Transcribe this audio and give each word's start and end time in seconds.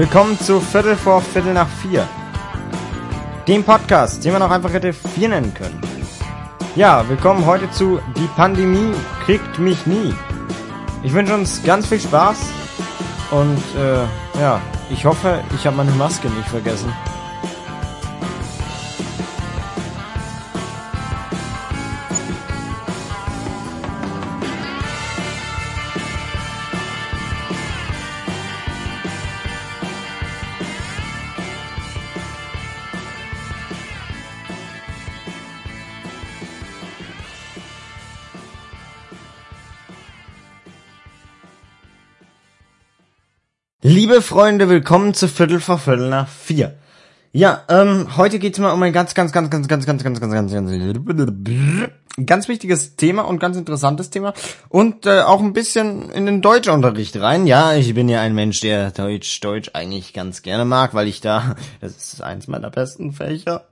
Willkommen 0.00 0.40
zu 0.40 0.62
Viertel 0.62 0.96
vor 0.96 1.20
Viertel 1.20 1.52
nach 1.52 1.68
vier. 1.68 2.08
Dem 3.46 3.62
Podcast, 3.62 4.24
den 4.24 4.32
man 4.32 4.40
auch 4.40 4.50
einfach 4.50 4.72
hätte 4.72 4.94
vier 4.94 5.28
nennen 5.28 5.52
können. 5.52 5.78
Ja, 6.74 7.06
willkommen 7.06 7.44
heute 7.44 7.70
zu 7.70 8.00
Die 8.16 8.26
Pandemie 8.34 8.94
kriegt 9.26 9.58
mich 9.58 9.84
nie. 9.84 10.14
Ich 11.02 11.12
wünsche 11.12 11.34
uns 11.34 11.62
ganz 11.64 11.86
viel 11.86 12.00
Spaß 12.00 12.38
und 13.30 13.62
äh, 13.76 14.40
ja, 14.40 14.62
ich 14.88 15.04
hoffe, 15.04 15.44
ich 15.54 15.66
habe 15.66 15.76
meine 15.76 15.90
Maske 15.90 16.30
nicht 16.30 16.48
vergessen. 16.48 16.90
Liebe 43.92 44.22
Freunde, 44.22 44.68
willkommen 44.68 45.14
zu 45.14 45.26
Viertel 45.26 45.58
vor 45.58 45.76
Viertel 45.76 46.10
nach 46.10 46.28
vier. 46.28 46.76
Ja, 47.32 47.64
ähm, 47.68 48.16
heute 48.16 48.38
geht's 48.38 48.60
mal 48.60 48.70
um 48.70 48.80
ein 48.84 48.92
ganz, 48.92 49.14
ganz, 49.14 49.32
ganz, 49.32 49.50
ganz, 49.50 49.66
ganz, 49.66 49.84
ganz, 49.84 50.04
ganz, 50.04 50.20
ganz, 50.20 50.38
ganz, 50.38 50.52
ganz, 50.52 51.90
ganz 52.24 52.48
wichtiges 52.48 52.94
Thema 52.94 53.22
und 53.22 53.40
ganz 53.40 53.56
interessantes 53.56 54.10
Thema 54.10 54.32
und 54.68 55.06
äh, 55.06 55.22
auch 55.22 55.40
ein 55.40 55.52
bisschen 55.52 56.08
in 56.12 56.24
den 56.24 56.40
Deutschunterricht 56.40 57.20
rein. 57.20 57.48
Ja, 57.48 57.74
ich 57.74 57.92
bin 57.92 58.08
ja 58.08 58.20
ein 58.20 58.36
Mensch, 58.36 58.60
der 58.60 58.92
Deutsch, 58.92 59.40
Deutsch 59.40 59.70
eigentlich 59.74 60.12
ganz 60.12 60.42
gerne 60.42 60.64
mag, 60.64 60.94
weil 60.94 61.08
ich 61.08 61.20
da, 61.20 61.56
das 61.80 61.96
ist 61.96 62.22
eins 62.22 62.46
meiner 62.46 62.70
besten 62.70 63.10
Fächer 63.10 63.64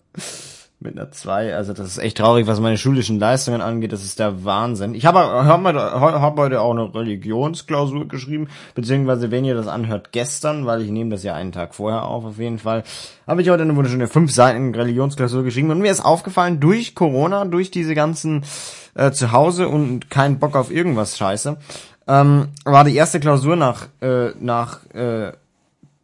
mit 0.81 0.97
einer 0.97 1.11
2. 1.11 1.57
Also 1.57 1.73
das 1.73 1.89
ist 1.89 1.99
echt 1.99 2.19
traurig, 2.19 2.47
was 2.47 2.61
meine 2.61 2.79
schulischen 2.79 3.19
Leistungen 3.19 3.61
angeht. 3.61 3.93
Das 3.93 4.05
ist 4.05 4.19
der 4.21 4.45
Wahnsinn. 4.45 4.95
Ich 4.95 5.07
habe 5.07 5.19
hab, 5.19 5.65
hab 5.65 6.39
heute 6.39 6.61
auch 6.61 6.71
eine 6.71 6.95
Religionsklausur 6.95 8.07
geschrieben, 8.07 8.49
beziehungsweise 8.75 9.31
wenn 9.33 9.45
ihr 9.45 9.57
das 9.57 9.67
anhört, 9.67 10.13
gestern, 10.13 10.67
weil 10.67 10.83
ich 10.83 10.91
nehme 10.91 11.11
das 11.11 11.25
ja 11.25 11.35
einen 11.35 11.51
Tag 11.51 11.75
vorher 11.75 12.05
auf, 12.05 12.25
auf 12.25 12.39
jeden 12.39 12.61
Fall, 12.61 12.85
habe 13.27 13.43
ich 13.43 13.51
heute 13.51 13.65
eine 13.65 13.75
wunderschöne 13.75 14.07
fünf 14.07 14.33
Seiten 14.33 14.75
Religionsklausur 14.75 15.43
geschrieben. 15.43 15.71
Und 15.71 15.81
mir 15.81 15.91
ist 15.91 16.05
aufgefallen, 16.05 16.61
durch 16.61 16.95
Corona, 16.95 17.45
durch 17.45 17.73
diese 17.73 17.97
ganzen 17.97 18.45
äh, 18.95 19.11
Zuhause 19.11 19.69
und 19.69 20.11
kein 20.11 20.39
Bock 20.39 20.55
auf 20.55 20.71
irgendwas 20.71 21.19
Scheiße, 21.19 21.57
ähm, 22.07 22.49
war 22.65 22.85
die 22.85 22.95
erste 22.95 23.19
Klausur 23.19 23.57
nach, 23.57 23.89
äh, 24.01 24.31
nach 24.39 24.87
äh, 24.95 25.33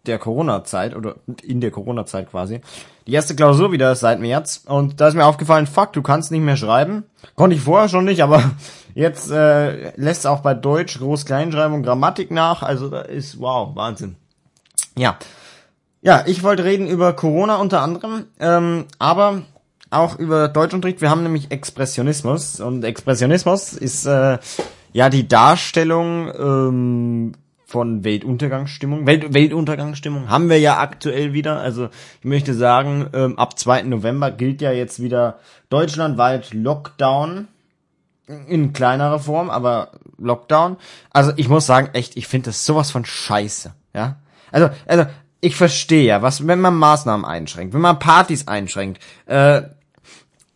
der 0.07 0.19
Corona-Zeit 0.19 0.95
oder 0.95 1.17
in 1.43 1.61
der 1.61 1.71
Corona-Zeit 1.71 2.31
quasi. 2.31 2.61
Die 3.07 3.13
erste 3.13 3.35
Klausur 3.35 3.73
wieder 3.73 3.95
seit 3.97 4.21
März 4.21 4.63
und 4.67 5.01
da 5.01 5.09
ist 5.09 5.15
mir 5.15 5.27
aufgefallen, 5.27 5.67
fuck, 5.67 5.93
du 5.93 6.03
kannst 6.03 6.31
nicht 6.31 6.41
mehr 6.41 6.57
schreiben. 6.57 7.05
Konnte 7.35 7.57
ich 7.57 7.63
vorher 7.63 7.89
schon 7.89 8.05
nicht, 8.05 8.23
aber 8.23 8.43
jetzt 8.95 9.31
äh, 9.31 9.97
lässt 9.97 10.27
auch 10.27 10.41
bei 10.41 10.55
Deutsch 10.55 10.99
Groß-Kleinschreibung 10.99 11.83
Grammatik 11.83 12.31
nach. 12.31 12.63
Also 12.63 12.89
da 12.89 13.03
ist 13.03 13.41
wow, 13.41 13.75
Wahnsinn. 13.75 14.17
Ja. 14.97 15.19
Ja, 16.01 16.25
ich 16.27 16.43
wollte 16.43 16.64
reden 16.64 16.87
über 16.87 17.14
Corona 17.14 17.57
unter 17.57 17.81
anderem, 17.81 18.27
ähm, 18.39 18.85
aber 18.98 19.43
auch 19.91 20.19
über 20.19 20.48
Deutschunterricht. 20.48 21.01
Wir 21.01 21.11
haben 21.11 21.23
nämlich 21.23 21.51
Expressionismus 21.51 22.61
und 22.61 22.85
Expressionismus 22.85 23.73
ist 23.73 24.07
äh, 24.07 24.39
ja 24.93 25.09
die 25.09 25.29
Darstellung 25.29 26.31
ähm, 26.39 27.33
von 27.74 28.05
Weltuntergangsstimmung. 28.05 29.05
Welt 29.05 29.35
Weltuntergangsstimmung 29.35 30.29
haben 30.29 30.48
wir 30.48 30.61
ja 30.61 30.79
aktuell 30.79 31.33
wieder. 31.33 31.58
Also 31.58 31.89
ich 32.20 32.24
möchte 32.24 32.55
sagen, 32.55 33.08
ähm, 33.12 33.36
ab 33.36 33.58
2. 33.58 33.83
November 33.83 34.30
gilt 34.30 34.61
ja 34.61 34.70
jetzt 34.70 35.02
wieder 35.02 35.40
deutschlandweit 35.70 36.55
Lockdown. 36.55 37.48
In 38.46 38.73
kleinerer 38.73 39.18
Form, 39.18 39.51
aber 39.51 39.90
Lockdown. 40.18 40.77
Also 41.11 41.33
ich 41.34 41.48
muss 41.48 41.67
sagen, 41.67 41.90
echt, 41.95 42.17
ich 42.17 42.29
finde 42.29 42.51
das 42.51 42.64
sowas 42.64 42.92
von 42.92 43.05
scheiße. 43.05 43.74
Ja. 43.92 44.18
Also, 44.52 44.70
also 44.86 45.07
ich 45.40 45.57
verstehe 45.57 46.05
ja, 46.05 46.23
was, 46.23 46.46
wenn 46.46 46.61
man 46.61 46.77
Maßnahmen 46.77 47.27
einschränkt, 47.27 47.74
wenn 47.74 47.80
man 47.80 47.98
Partys 47.98 48.46
einschränkt, 48.46 49.02
äh, 49.27 49.63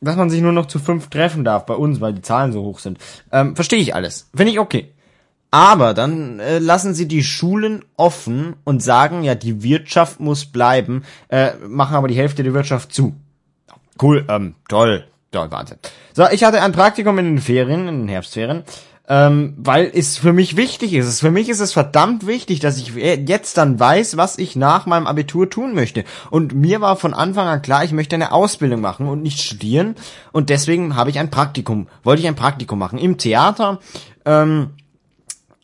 dass 0.01 0.15
man 0.15 0.31
sich 0.31 0.41
nur 0.41 0.53
noch 0.53 0.67
zu 0.67 0.79
fünf 0.79 1.11
treffen 1.11 1.43
darf 1.43 1.67
bei 1.67 1.75
uns, 1.75 2.01
weil 2.01 2.13
die 2.13 2.23
Zahlen 2.23 2.53
so 2.53 2.63
hoch 2.63 2.79
sind. 2.79 2.99
Ähm, 3.33 3.57
verstehe 3.57 3.81
ich 3.81 3.97
alles. 3.97 4.31
Finde 4.33 4.53
ich 4.53 4.61
okay. 4.61 4.93
Aber 5.51 5.95
dann 5.95 6.41
äh, 6.41 6.59
lassen 6.59 6.95
sie 6.95 7.09
die 7.09 7.25
Schulen 7.25 7.85
offen 7.97 8.57
und 8.65 8.83
sagen, 8.83 9.23
ja, 9.23 9.35
die 9.35 9.63
Wirtschaft 9.63 10.21
muss 10.21 10.45
bleiben, 10.45 11.05
äh, 11.29 11.53
machen 11.67 11.97
aber 11.97 12.09
die 12.09 12.17
Hälfte 12.17 12.43
der 12.43 12.53
Wirtschaft 12.53 12.93
zu. 12.93 13.15
Cool, 14.01 14.25
ähm, 14.29 14.55
toll, 14.69 15.05
toll, 15.33 15.51
Wahnsinn. 15.51 15.79
So, 16.13 16.27
ich 16.31 16.45
hatte 16.45 16.63
ein 16.63 16.73
Praktikum 16.73 17.19
in 17.19 17.25
den 17.25 17.39
Ferien, 17.39 17.89
in 17.89 18.01
den 18.01 18.09
Herbstferien, 18.09 18.63
ähm, 19.09 19.55
weil 19.57 19.91
es 19.93 20.19
für 20.19 20.35
mich 20.35 20.57
wichtig 20.57 20.93
ist. 20.93 21.21
Für 21.21 21.31
mich 21.31 21.49
ist 21.49 21.61
es 21.61 21.73
verdammt 21.73 22.27
wichtig, 22.27 22.61
dass 22.61 22.77
ich 22.77 22.95
jetzt 22.95 23.57
dann 23.57 23.81
weiß, 23.81 24.19
was 24.19 24.37
ich 24.37 24.55
nach 24.55 24.85
meinem 24.85 25.07
Abitur 25.07 25.49
tun 25.49 25.75
möchte. 25.75 26.05
Und 26.31 26.55
mir 26.55 26.83
war 26.83 26.97
von 26.97 27.15
Anfang 27.15 27.49
an 27.49 27.63
klar, 27.63 27.85
ich 27.85 27.93
möchte 27.93 28.17
eine 28.17 28.33
Ausbildung 28.33 28.83
machen 28.83 29.09
und 29.09 29.23
nicht 29.23 29.41
studieren. 29.41 29.95
Und 30.31 30.51
deswegen 30.51 30.95
habe 30.95 31.09
ich 31.09 31.19
ein 31.19 31.31
Praktikum, 31.31 31.89
wollte 32.05 32.21
ich 32.21 32.29
ein 32.29 32.37
Praktikum 32.37 32.79
machen 32.79 32.99
im 32.99 33.17
Theater. 33.17 33.81
Ähm, 34.27 34.73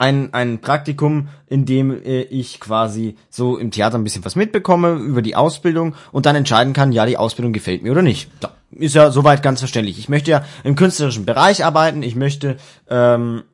ein, 0.04 0.34
ein 0.34 0.60
Praktikum, 0.60 1.28
in 1.46 1.64
dem 1.64 1.90
äh, 1.90 2.20
ich 2.22 2.60
quasi 2.60 3.16
so 3.30 3.56
im 3.56 3.70
Theater 3.70 3.96
ein 3.96 4.04
bisschen 4.04 4.24
was 4.24 4.36
mitbekomme 4.36 4.92
über 4.92 5.22
die 5.22 5.34
Ausbildung 5.34 5.94
und 6.12 6.26
dann 6.26 6.36
entscheiden 6.36 6.74
kann, 6.74 6.92
ja, 6.92 7.06
die 7.06 7.16
Ausbildung 7.16 7.54
gefällt 7.54 7.82
mir 7.82 7.92
oder 7.92 8.02
nicht. 8.02 8.30
So, 8.42 8.48
ist 8.72 8.94
ja 8.94 9.10
soweit 9.10 9.42
ganz 9.42 9.60
verständlich. 9.60 9.98
Ich 9.98 10.10
möchte 10.10 10.30
ja 10.30 10.44
im 10.62 10.76
künstlerischen 10.76 11.24
Bereich 11.24 11.64
arbeiten, 11.64 12.02
ich 12.02 12.16
möchte 12.16 12.58
ähm, 12.90 13.44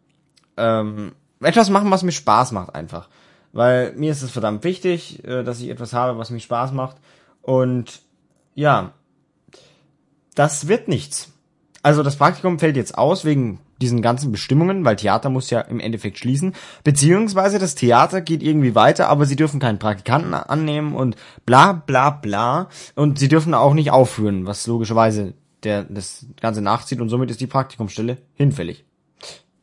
ähm, 0.56 1.12
etwas 1.40 1.70
machen, 1.70 1.92
was 1.92 2.02
mir 2.02 2.10
Spaß 2.10 2.50
macht 2.50 2.74
einfach. 2.74 3.08
Weil 3.52 3.92
mir 3.92 4.10
ist 4.10 4.22
es 4.22 4.32
verdammt 4.32 4.64
wichtig, 4.64 5.22
äh, 5.24 5.44
dass 5.44 5.60
ich 5.60 5.68
etwas 5.68 5.92
habe, 5.92 6.18
was 6.18 6.30
mir 6.30 6.40
Spaß 6.40 6.72
macht. 6.72 6.96
Und 7.42 8.00
ja, 8.56 8.92
das 10.34 10.66
wird 10.66 10.88
nichts. 10.88 11.32
Also 11.82 12.02
das 12.02 12.16
Praktikum 12.16 12.58
fällt 12.58 12.76
jetzt 12.76 12.98
aus 12.98 13.24
wegen 13.24 13.60
diesen 13.80 14.02
ganzen 14.02 14.32
Bestimmungen, 14.32 14.84
weil 14.84 14.96
Theater 14.96 15.30
muss 15.30 15.50
ja 15.50 15.60
im 15.60 15.80
Endeffekt 15.80 16.18
schließen, 16.18 16.54
beziehungsweise 16.84 17.58
das 17.58 17.74
Theater 17.74 18.20
geht 18.20 18.42
irgendwie 18.42 18.74
weiter, 18.74 19.08
aber 19.08 19.26
sie 19.26 19.36
dürfen 19.36 19.60
keinen 19.60 19.78
Praktikanten 19.78 20.34
annehmen 20.34 20.94
und 20.94 21.16
bla 21.46 21.72
bla 21.72 22.10
bla 22.10 22.68
und 22.94 23.18
sie 23.18 23.28
dürfen 23.28 23.54
auch 23.54 23.74
nicht 23.74 23.90
aufführen, 23.90 24.46
was 24.46 24.66
logischerweise 24.66 25.34
der 25.62 25.84
das 25.84 26.26
Ganze 26.40 26.62
nachzieht 26.62 27.00
und 27.00 27.08
somit 27.08 27.30
ist 27.30 27.40
die 27.40 27.46
Praktikumsstelle 27.46 28.18
hinfällig. 28.34 28.84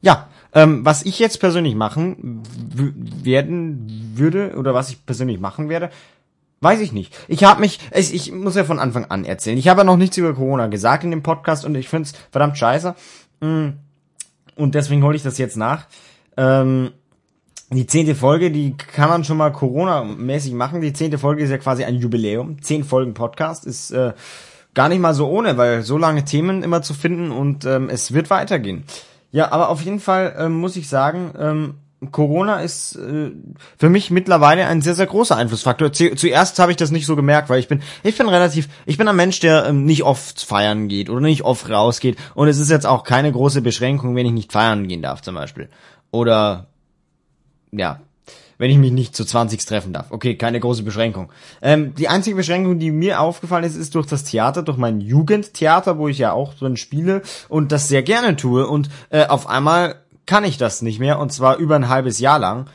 Ja, 0.01 0.27
ähm, 0.53 0.85
was 0.85 1.03
ich 1.03 1.17
jetzt 1.19 1.39
persönlich 1.39 1.75
machen 1.75 2.44
werden 3.23 4.13
würde 4.16 4.56
oder 4.57 4.73
was 4.73 4.89
ich 4.89 5.06
persönlich 5.06 5.39
machen 5.39 5.69
werde, 5.69 5.89
Weiß 6.59 6.79
ich 6.79 6.91
nicht. 6.91 7.16
Ich 7.27 7.44
habe 7.44 7.61
mich, 7.61 7.79
ich, 7.94 8.16
ich 8.16 8.31
muss 8.31 8.56
ja 8.56 8.63
von 8.63 8.79
Anfang 8.79 9.06
an 9.06 9.25
erzählen. 9.25 9.59
Ich 9.59 9.67
habe 9.67 9.81
ja 9.81 9.83
noch 9.83 9.95
nichts 9.95 10.17
über 10.17 10.33
Corona 10.33 10.66
gesagt 10.66 11.03
in 11.03 11.11
dem 11.11 11.22
Podcast 11.22 11.66
und 11.66 11.75
ich 11.75 11.88
find's 11.88 12.13
verdammt 12.31 12.57
scheiße. 12.57 12.95
Mm 13.41 13.67
und 14.57 14.75
deswegen 14.75 15.04
hole 15.04 15.15
ich 15.15 15.24
das 15.24 15.38
jetzt 15.38 15.57
nach. 15.57 15.88
Ähm, 16.36 16.92
die 17.69 17.86
zehnte 17.86 18.15
Folge, 18.15 18.50
die 18.50 18.75
kann 18.77 19.09
man 19.09 19.24
schon 19.24 19.38
mal 19.38 19.51
Corona-mäßig 19.51 20.54
machen. 20.54 20.81
Die 20.81 20.94
zehnte 20.94 21.18
Folge 21.18 21.44
ist 21.44 21.50
ja 21.50 21.57
quasi 21.57 21.83
ein 21.83 21.95
Jubiläum. 21.95 22.62
Zehn 22.62 22.83
Folgen 22.83 23.13
Podcast 23.13 23.65
ist 23.65 23.92
äh, 23.92 24.13
gar 24.74 24.88
nicht 24.88 25.00
mal 25.00 25.13
so 25.13 25.27
ohne, 25.27 25.57
weil 25.57 25.81
so 25.81 25.98
lange 25.98 26.24
Themen 26.24 26.63
immer 26.63 26.81
zu 26.81 26.94
finden 26.94 27.31
und 27.31 27.65
ähm, 27.65 27.89
es 27.89 28.13
wird 28.13 28.30
weitergehen. 28.30 28.83
Ja, 29.31 29.51
aber 29.51 29.69
auf 29.69 29.81
jeden 29.81 30.00
Fall 30.00 30.36
ähm, 30.38 30.54
muss 30.54 30.77
ich 30.77 30.88
sagen, 30.88 31.31
ähm, 31.38 31.74
Corona 32.11 32.59
ist 32.59 32.95
äh, 32.95 33.31
für 33.77 33.89
mich 33.89 34.11
mittlerweile 34.11 34.67
ein 34.67 34.81
sehr 34.81 34.94
sehr 34.94 35.07
großer 35.07 35.35
Einflussfaktor. 35.35 35.91
Zuerst 35.91 36.59
habe 36.59 36.71
ich 36.71 36.77
das 36.77 36.91
nicht 36.91 37.07
so 37.07 37.15
gemerkt, 37.15 37.49
weil 37.49 37.59
ich 37.59 37.67
bin 37.67 37.81
ich 38.03 38.17
bin 38.17 38.29
relativ 38.29 38.69
ich 38.85 38.97
bin 38.97 39.07
ein 39.07 39.15
Mensch, 39.15 39.39
der 39.39 39.65
ähm, 39.65 39.85
nicht 39.85 40.03
oft 40.03 40.41
feiern 40.41 40.89
geht 40.89 41.09
oder 41.09 41.21
nicht 41.21 41.44
oft 41.44 41.69
rausgeht 41.69 42.17
und 42.35 42.47
es 42.47 42.59
ist 42.59 42.69
jetzt 42.69 42.85
auch 42.85 43.03
keine 43.03 43.31
große 43.31 43.61
Beschränkung, 43.61 44.15
wenn 44.15 44.27
ich 44.27 44.31
nicht 44.31 44.51
feiern 44.51 44.88
gehen 44.88 45.01
darf 45.01 45.21
zum 45.21 45.33
Beispiel 45.33 45.69
oder 46.11 46.67
ja 47.71 48.00
wenn 48.57 48.71
ich 48.71 48.77
mich 48.77 48.91
nicht 48.91 49.15
zu 49.15 49.23
20 49.23 49.63
treffen 49.65 49.93
darf. 49.93 50.07
Okay, 50.11 50.35
keine 50.35 50.59
große 50.59 50.83
Beschränkung. 50.83 51.31
Ähm, 51.61 51.93
die 51.95 52.07
einzige 52.07 52.35
Beschränkung, 52.35 52.79
die 52.79 52.91
mir 52.91 53.21
aufgefallen 53.21 53.63
ist, 53.63 53.75
ist 53.75 53.95
durch 53.95 54.07
das 54.07 54.23
Theater, 54.23 54.63
durch 54.63 54.77
mein 54.77 55.00
Jugendtheater, 55.00 55.97
wo 55.97 56.07
ich 56.07 56.17
ja 56.17 56.31
auch 56.31 56.53
drin 56.53 56.77
spiele 56.77 57.21
und 57.50 57.71
das 57.71 57.88
sehr 57.88 58.03
gerne 58.03 58.35
tue 58.35 58.67
und 58.67 58.89
äh, 59.09 59.27
auf 59.27 59.47
einmal 59.47 60.01
kann 60.27 60.44
ich 60.44 60.57
das 60.59 60.83
nicht 60.83 61.00
mehr 61.00 61.18
und 61.18 61.33
zwar 61.33 61.57
über 61.57 61.75
ein 61.75 61.89
halbes 61.89 62.19
Jahr 62.19 62.38
lang. 62.38 62.68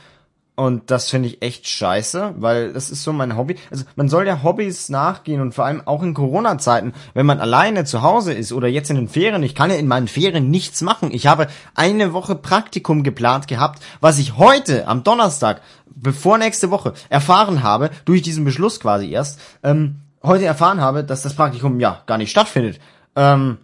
Und 0.54 0.90
das 0.90 1.08
finde 1.08 1.28
ich 1.28 1.40
echt 1.40 1.66
scheiße, 1.66 2.34
weil 2.36 2.74
das 2.74 2.90
ist 2.90 3.02
so 3.02 3.12
mein 3.12 3.38
Hobby. 3.38 3.56
Also 3.70 3.84
man 3.96 4.10
soll 4.10 4.26
ja 4.26 4.42
Hobbys 4.42 4.90
nachgehen 4.90 5.40
und 5.40 5.54
vor 5.54 5.64
allem 5.64 5.80
auch 5.86 6.02
in 6.02 6.12
Corona-Zeiten, 6.12 6.92
wenn 7.14 7.24
man 7.24 7.40
alleine 7.40 7.86
zu 7.86 8.02
Hause 8.02 8.34
ist 8.34 8.52
oder 8.52 8.68
jetzt 8.68 8.90
in 8.90 8.96
den 8.96 9.08
Ferien. 9.08 9.42
Ich 9.42 9.54
kann 9.54 9.70
ja 9.70 9.76
in 9.76 9.88
meinen 9.88 10.08
Ferien 10.08 10.50
nichts 10.50 10.82
machen. 10.82 11.10
Ich 11.10 11.26
habe 11.26 11.46
eine 11.74 12.12
Woche 12.12 12.34
Praktikum 12.34 13.02
geplant 13.02 13.48
gehabt, 13.48 13.82
was 14.00 14.18
ich 14.18 14.36
heute 14.36 14.86
am 14.86 15.04
Donnerstag, 15.04 15.62
bevor 15.86 16.36
nächste 16.36 16.70
Woche, 16.70 16.92
erfahren 17.08 17.62
habe, 17.62 17.88
durch 18.04 18.20
diesen 18.20 18.44
Beschluss 18.44 18.78
quasi 18.78 19.10
erst, 19.10 19.40
ähm, 19.62 20.00
heute 20.22 20.44
erfahren 20.44 20.82
habe, 20.82 21.02
dass 21.02 21.22
das 21.22 21.34
Praktikum 21.34 21.80
ja 21.80 22.02
gar 22.04 22.18
nicht 22.18 22.30
stattfindet. 22.30 22.78
Ähm, 23.16 23.56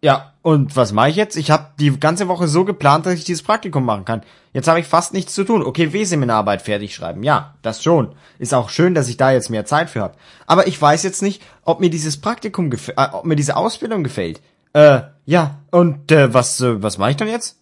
ja, 0.00 0.32
und 0.42 0.76
was 0.76 0.92
mache 0.92 1.10
ich 1.10 1.16
jetzt? 1.16 1.36
Ich 1.36 1.50
habe 1.50 1.72
die 1.80 1.98
ganze 1.98 2.28
Woche 2.28 2.46
so 2.46 2.64
geplant, 2.64 3.04
dass 3.04 3.14
ich 3.14 3.24
dieses 3.24 3.42
Praktikum 3.42 3.84
machen 3.84 4.04
kann. 4.04 4.22
Jetzt 4.52 4.68
habe 4.68 4.78
ich 4.78 4.86
fast 4.86 5.12
nichts 5.12 5.34
zu 5.34 5.44
tun. 5.44 5.62
Okay, 5.62 5.92
W-Seminararbeit 5.92 6.62
fertig 6.62 6.94
schreiben. 6.94 7.22
Ja, 7.24 7.54
das 7.62 7.82
schon. 7.82 8.14
Ist 8.38 8.54
auch 8.54 8.70
schön, 8.70 8.94
dass 8.94 9.08
ich 9.08 9.16
da 9.16 9.32
jetzt 9.32 9.50
mehr 9.50 9.64
Zeit 9.64 9.90
für 9.90 10.00
habe. 10.00 10.14
Aber 10.46 10.68
ich 10.68 10.80
weiß 10.80 11.02
jetzt 11.02 11.20
nicht, 11.20 11.42
ob 11.64 11.80
mir 11.80 11.90
dieses 11.90 12.20
Praktikum 12.20 12.70
gefällt, 12.70 12.98
äh, 12.98 13.08
ob 13.12 13.24
mir 13.24 13.36
diese 13.36 13.56
Ausbildung 13.56 14.04
gefällt. 14.04 14.40
Äh, 14.72 15.00
ja, 15.26 15.58
und 15.70 16.12
äh, 16.12 16.32
was 16.32 16.60
äh, 16.60 16.80
was 16.82 16.98
mache 16.98 17.10
ich 17.10 17.16
dann 17.16 17.28
jetzt? 17.28 17.58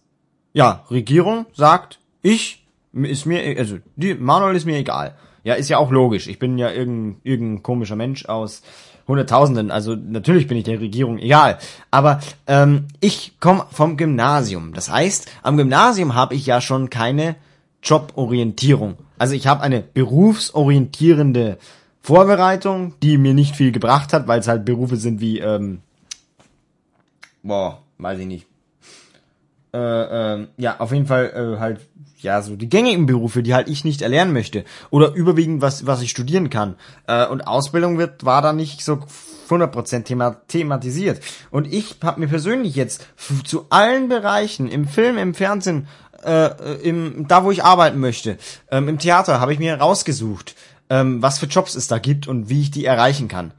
Ja, 0.53 0.85
Regierung 0.91 1.47
sagt, 1.53 1.99
ich 2.21 2.67
ist 2.93 3.25
mir 3.25 3.57
also 3.57 3.79
die 3.95 4.13
Manuel 4.13 4.55
ist 4.55 4.65
mir 4.65 4.77
egal. 4.77 5.15
Ja, 5.43 5.55
ist 5.55 5.69
ja 5.69 5.77
auch 5.77 5.91
logisch. 5.91 6.27
Ich 6.27 6.39
bin 6.39 6.57
ja 6.57 6.69
irgendein, 6.69 7.21
irgendein 7.23 7.63
komischer 7.63 7.95
Mensch 7.95 8.25
aus 8.25 8.61
Hunderttausenden. 9.07 9.71
Also 9.71 9.95
natürlich 9.95 10.47
bin 10.47 10.57
ich 10.57 10.65
der 10.65 10.79
Regierung 10.79 11.17
egal. 11.17 11.57
Aber 11.91 12.19
ähm, 12.45 12.87
ich 12.99 13.39
komme 13.39 13.65
vom 13.71 13.97
Gymnasium. 13.97 14.73
Das 14.73 14.89
heißt, 14.89 15.29
am 15.43 15.57
Gymnasium 15.57 16.15
habe 16.15 16.35
ich 16.35 16.45
ja 16.45 16.61
schon 16.61 16.89
keine 16.89 17.35
Joborientierung. 17.83 18.97
Also 19.17 19.33
ich 19.33 19.47
habe 19.47 19.61
eine 19.61 19.81
berufsorientierende 19.81 21.57
Vorbereitung, 22.01 22.93
die 23.01 23.17
mir 23.17 23.33
nicht 23.33 23.55
viel 23.55 23.71
gebracht 23.71 24.13
hat, 24.13 24.27
weil 24.27 24.39
es 24.39 24.47
halt 24.47 24.65
Berufe 24.65 24.97
sind 24.97 25.19
wie, 25.19 25.39
ähm, 25.39 25.81
boah, 27.43 27.79
weiß 27.97 28.19
ich 28.19 28.27
nicht. 28.27 28.47
Äh, 29.77 30.41
äh, 30.41 30.47
ja, 30.57 30.79
auf 30.79 30.91
jeden 30.91 31.05
Fall 31.05 31.55
äh, 31.55 31.59
halt 31.59 31.81
ja, 32.19 32.41
so 32.41 32.55
die 32.55 32.69
gängigen 32.69 33.05
Berufe, 33.05 33.43
die 33.43 33.53
halt 33.53 33.67
ich 33.67 33.83
nicht 33.83 34.01
erlernen 34.01 34.33
möchte. 34.33 34.65
Oder 34.89 35.13
überwiegend, 35.13 35.61
was, 35.61 35.85
was 35.85 36.01
ich 36.01 36.09
studieren 36.09 36.49
kann. 36.49 36.75
Äh, 37.05 37.27
und 37.27 37.41
Ausbildung 37.41 37.99
wird, 37.99 38.25
war 38.25 38.41
da 38.41 38.53
nicht 38.53 38.83
so 38.83 38.99
100% 39.49 40.03
thema, 40.03 40.41
thematisiert. 40.47 41.21
Und 41.51 41.71
ich 41.71 41.97
habe 42.03 42.19
mir 42.19 42.27
persönlich 42.27 42.75
jetzt 42.75 43.05
zu 43.45 43.67
allen 43.69 44.09
Bereichen, 44.09 44.67
im 44.67 44.87
Film, 44.87 45.19
im 45.19 45.35
Fernsehen, 45.35 45.87
äh, 46.25 46.49
im, 46.81 47.27
da 47.27 47.43
wo 47.43 47.51
ich 47.51 47.63
arbeiten 47.63 47.99
möchte, 47.99 48.37
ähm, 48.71 48.89
im 48.89 48.97
Theater, 48.97 49.39
habe 49.39 49.53
ich 49.53 49.59
mir 49.59 49.75
rausgesucht, 49.75 50.55
ähm, 50.89 51.21
was 51.21 51.37
für 51.37 51.45
Jobs 51.45 51.75
es 51.75 51.87
da 51.87 51.99
gibt 51.99 52.27
und 52.27 52.49
wie 52.49 52.61
ich 52.61 52.71
die 52.71 52.85
erreichen 52.85 53.27
kann. 53.27 53.51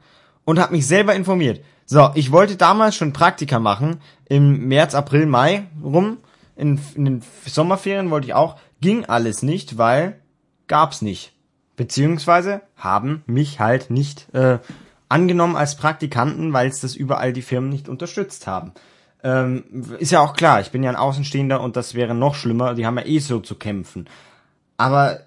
Und 0.43 0.59
habe 0.59 0.73
mich 0.73 0.85
selber 0.85 1.15
informiert. 1.15 1.61
So, 1.91 2.11
ich 2.13 2.31
wollte 2.31 2.55
damals 2.55 2.95
schon 2.95 3.13
Praktika 3.13 3.57
machen, 3.57 3.99
im 4.25 4.67
März, 4.67 4.93
April, 4.93 5.25
Mai 5.25 5.63
rum 5.83 6.19
in, 6.55 6.79
in 6.93 7.05
den 7.05 7.23
Sommerferien 7.47 8.11
wollte 8.11 8.27
ich 8.27 8.35
auch, 8.35 8.57
ging 8.79 9.05
alles 9.05 9.41
nicht, 9.41 9.79
weil 9.79 10.21
gab's 10.67 11.01
nicht. 11.01 11.33
Beziehungsweise 11.77 12.61
haben 12.75 13.23
mich 13.25 13.59
halt 13.59 13.89
nicht 13.89 14.31
äh, 14.35 14.59
angenommen 15.07 15.55
als 15.55 15.77
Praktikanten, 15.77 16.53
weil 16.53 16.67
es 16.67 16.79
das 16.79 16.95
überall 16.95 17.33
die 17.33 17.41
Firmen 17.41 17.71
nicht 17.71 17.89
unterstützt 17.89 18.45
haben. 18.45 18.73
Ähm, 19.23 19.63
ist 19.97 20.11
ja 20.11 20.19
auch 20.19 20.33
klar, 20.33 20.61
ich 20.61 20.69
bin 20.69 20.83
ja 20.83 20.91
ein 20.91 20.95
Außenstehender 20.95 21.59
und 21.59 21.75
das 21.75 21.95
wäre 21.95 22.13
noch 22.13 22.35
schlimmer, 22.35 22.75
die 22.75 22.85
haben 22.85 22.99
ja 22.99 23.05
eh 23.07 23.17
so 23.17 23.39
zu 23.39 23.55
kämpfen. 23.55 24.07
Aber 24.77 25.21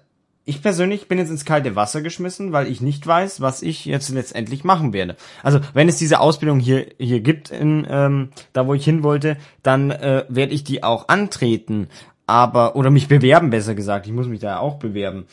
ich 0.45 0.61
persönlich 0.61 1.07
bin 1.07 1.17
jetzt 1.17 1.29
ins 1.29 1.45
kalte 1.45 1.75
Wasser 1.75 2.01
geschmissen, 2.01 2.51
weil 2.51 2.67
ich 2.67 2.81
nicht 2.81 3.05
weiß, 3.05 3.39
was 3.39 3.61
ich 3.61 3.85
jetzt 3.85 4.09
letztendlich 4.09 4.63
machen 4.63 4.91
werde. 4.91 5.15
Also 5.41 5.59
wenn 5.73 5.87
es 5.87 5.97
diese 5.97 6.19
Ausbildung 6.19 6.59
hier 6.59 6.87
hier 6.97 7.21
gibt, 7.21 7.49
in, 7.49 7.87
ähm, 7.89 8.29
da 8.51 8.67
wo 8.67 8.73
ich 8.73 8.83
hin 8.83 9.03
wollte, 9.03 9.37
dann 9.61 9.91
äh, 9.91 10.25
werde 10.27 10.53
ich 10.53 10.63
die 10.63 10.83
auch 10.83 11.07
antreten, 11.07 11.87
aber 12.27 12.75
oder 12.75 12.89
mich 12.89 13.07
bewerben, 13.07 13.49
besser 13.51 13.75
gesagt. 13.75 14.05
Ich 14.05 14.11
muss 14.11 14.27
mich 14.27 14.41
da 14.41 14.59
auch 14.59 14.75
bewerben. 14.75 15.25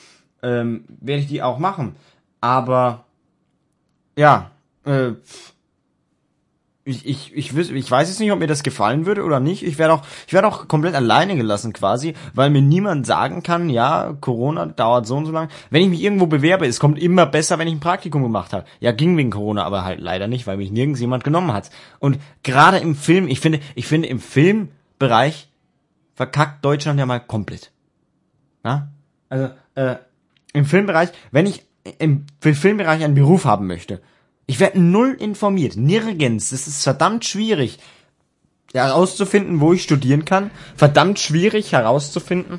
Ähm, 0.42 0.84
werde 1.00 1.22
ich 1.22 1.28
die 1.28 1.42
auch 1.42 1.58
machen. 1.58 1.96
Aber 2.40 3.04
ja, 4.16 4.50
äh, 4.84 5.12
ich, 6.90 7.06
ich, 7.06 7.34
ich, 7.34 7.56
ich 7.56 7.90
weiß 7.90 8.08
jetzt 8.08 8.20
nicht, 8.20 8.32
ob 8.32 8.38
mir 8.38 8.46
das 8.46 8.62
gefallen 8.62 9.06
würde 9.06 9.24
oder 9.24 9.40
nicht. 9.40 9.62
Ich 9.62 9.78
werde 9.78 9.94
auch, 9.94 10.02
ich 10.26 10.32
werde 10.32 10.48
auch 10.48 10.68
komplett 10.68 10.94
alleine 10.94 11.36
gelassen 11.36 11.72
quasi, 11.72 12.14
weil 12.34 12.50
mir 12.50 12.62
niemand 12.62 13.06
sagen 13.06 13.42
kann, 13.42 13.70
ja, 13.70 14.16
Corona 14.20 14.66
dauert 14.66 15.06
so 15.06 15.16
und 15.16 15.26
so 15.26 15.32
lang. 15.32 15.48
Wenn 15.70 15.82
ich 15.82 15.88
mich 15.88 16.02
irgendwo 16.02 16.26
bewerbe, 16.26 16.66
es 16.66 16.80
kommt 16.80 16.98
immer 16.98 17.26
besser, 17.26 17.58
wenn 17.58 17.68
ich 17.68 17.74
ein 17.74 17.80
Praktikum 17.80 18.22
gemacht 18.22 18.52
habe. 18.52 18.66
Ja, 18.80 18.92
ging 18.92 19.16
wegen 19.16 19.30
Corona, 19.30 19.64
aber 19.64 19.84
halt 19.84 20.00
leider 20.00 20.26
nicht, 20.26 20.46
weil 20.46 20.56
mich 20.56 20.70
nirgends 20.70 21.00
jemand 21.00 21.24
genommen 21.24 21.52
hat. 21.52 21.70
Und 21.98 22.18
gerade 22.42 22.78
im 22.78 22.94
Film, 22.94 23.28
ich 23.28 23.40
finde, 23.40 23.60
ich 23.74 23.86
finde 23.86 24.08
im 24.08 24.20
Filmbereich 24.20 25.48
verkackt 26.14 26.64
Deutschland 26.64 26.98
ja 26.98 27.06
mal 27.06 27.20
komplett. 27.20 27.70
Na? 28.62 28.90
Also, 29.28 29.50
äh, 29.74 29.96
im 30.52 30.64
Filmbereich, 30.64 31.10
wenn 31.30 31.46
ich 31.46 31.64
im 31.98 32.26
Filmbereich 32.40 33.02
einen 33.04 33.14
Beruf 33.14 33.44
haben 33.44 33.66
möchte, 33.66 34.00
ich 34.50 34.58
werde 34.58 34.80
null 34.80 35.12
informiert, 35.12 35.76
nirgends. 35.76 36.50
Es 36.50 36.66
ist 36.66 36.82
verdammt 36.82 37.24
schwierig 37.24 37.78
herauszufinden, 38.72 39.60
wo 39.60 39.72
ich 39.72 39.84
studieren 39.84 40.24
kann. 40.24 40.50
Verdammt 40.74 41.20
schwierig 41.20 41.70
herauszufinden, 41.70 42.58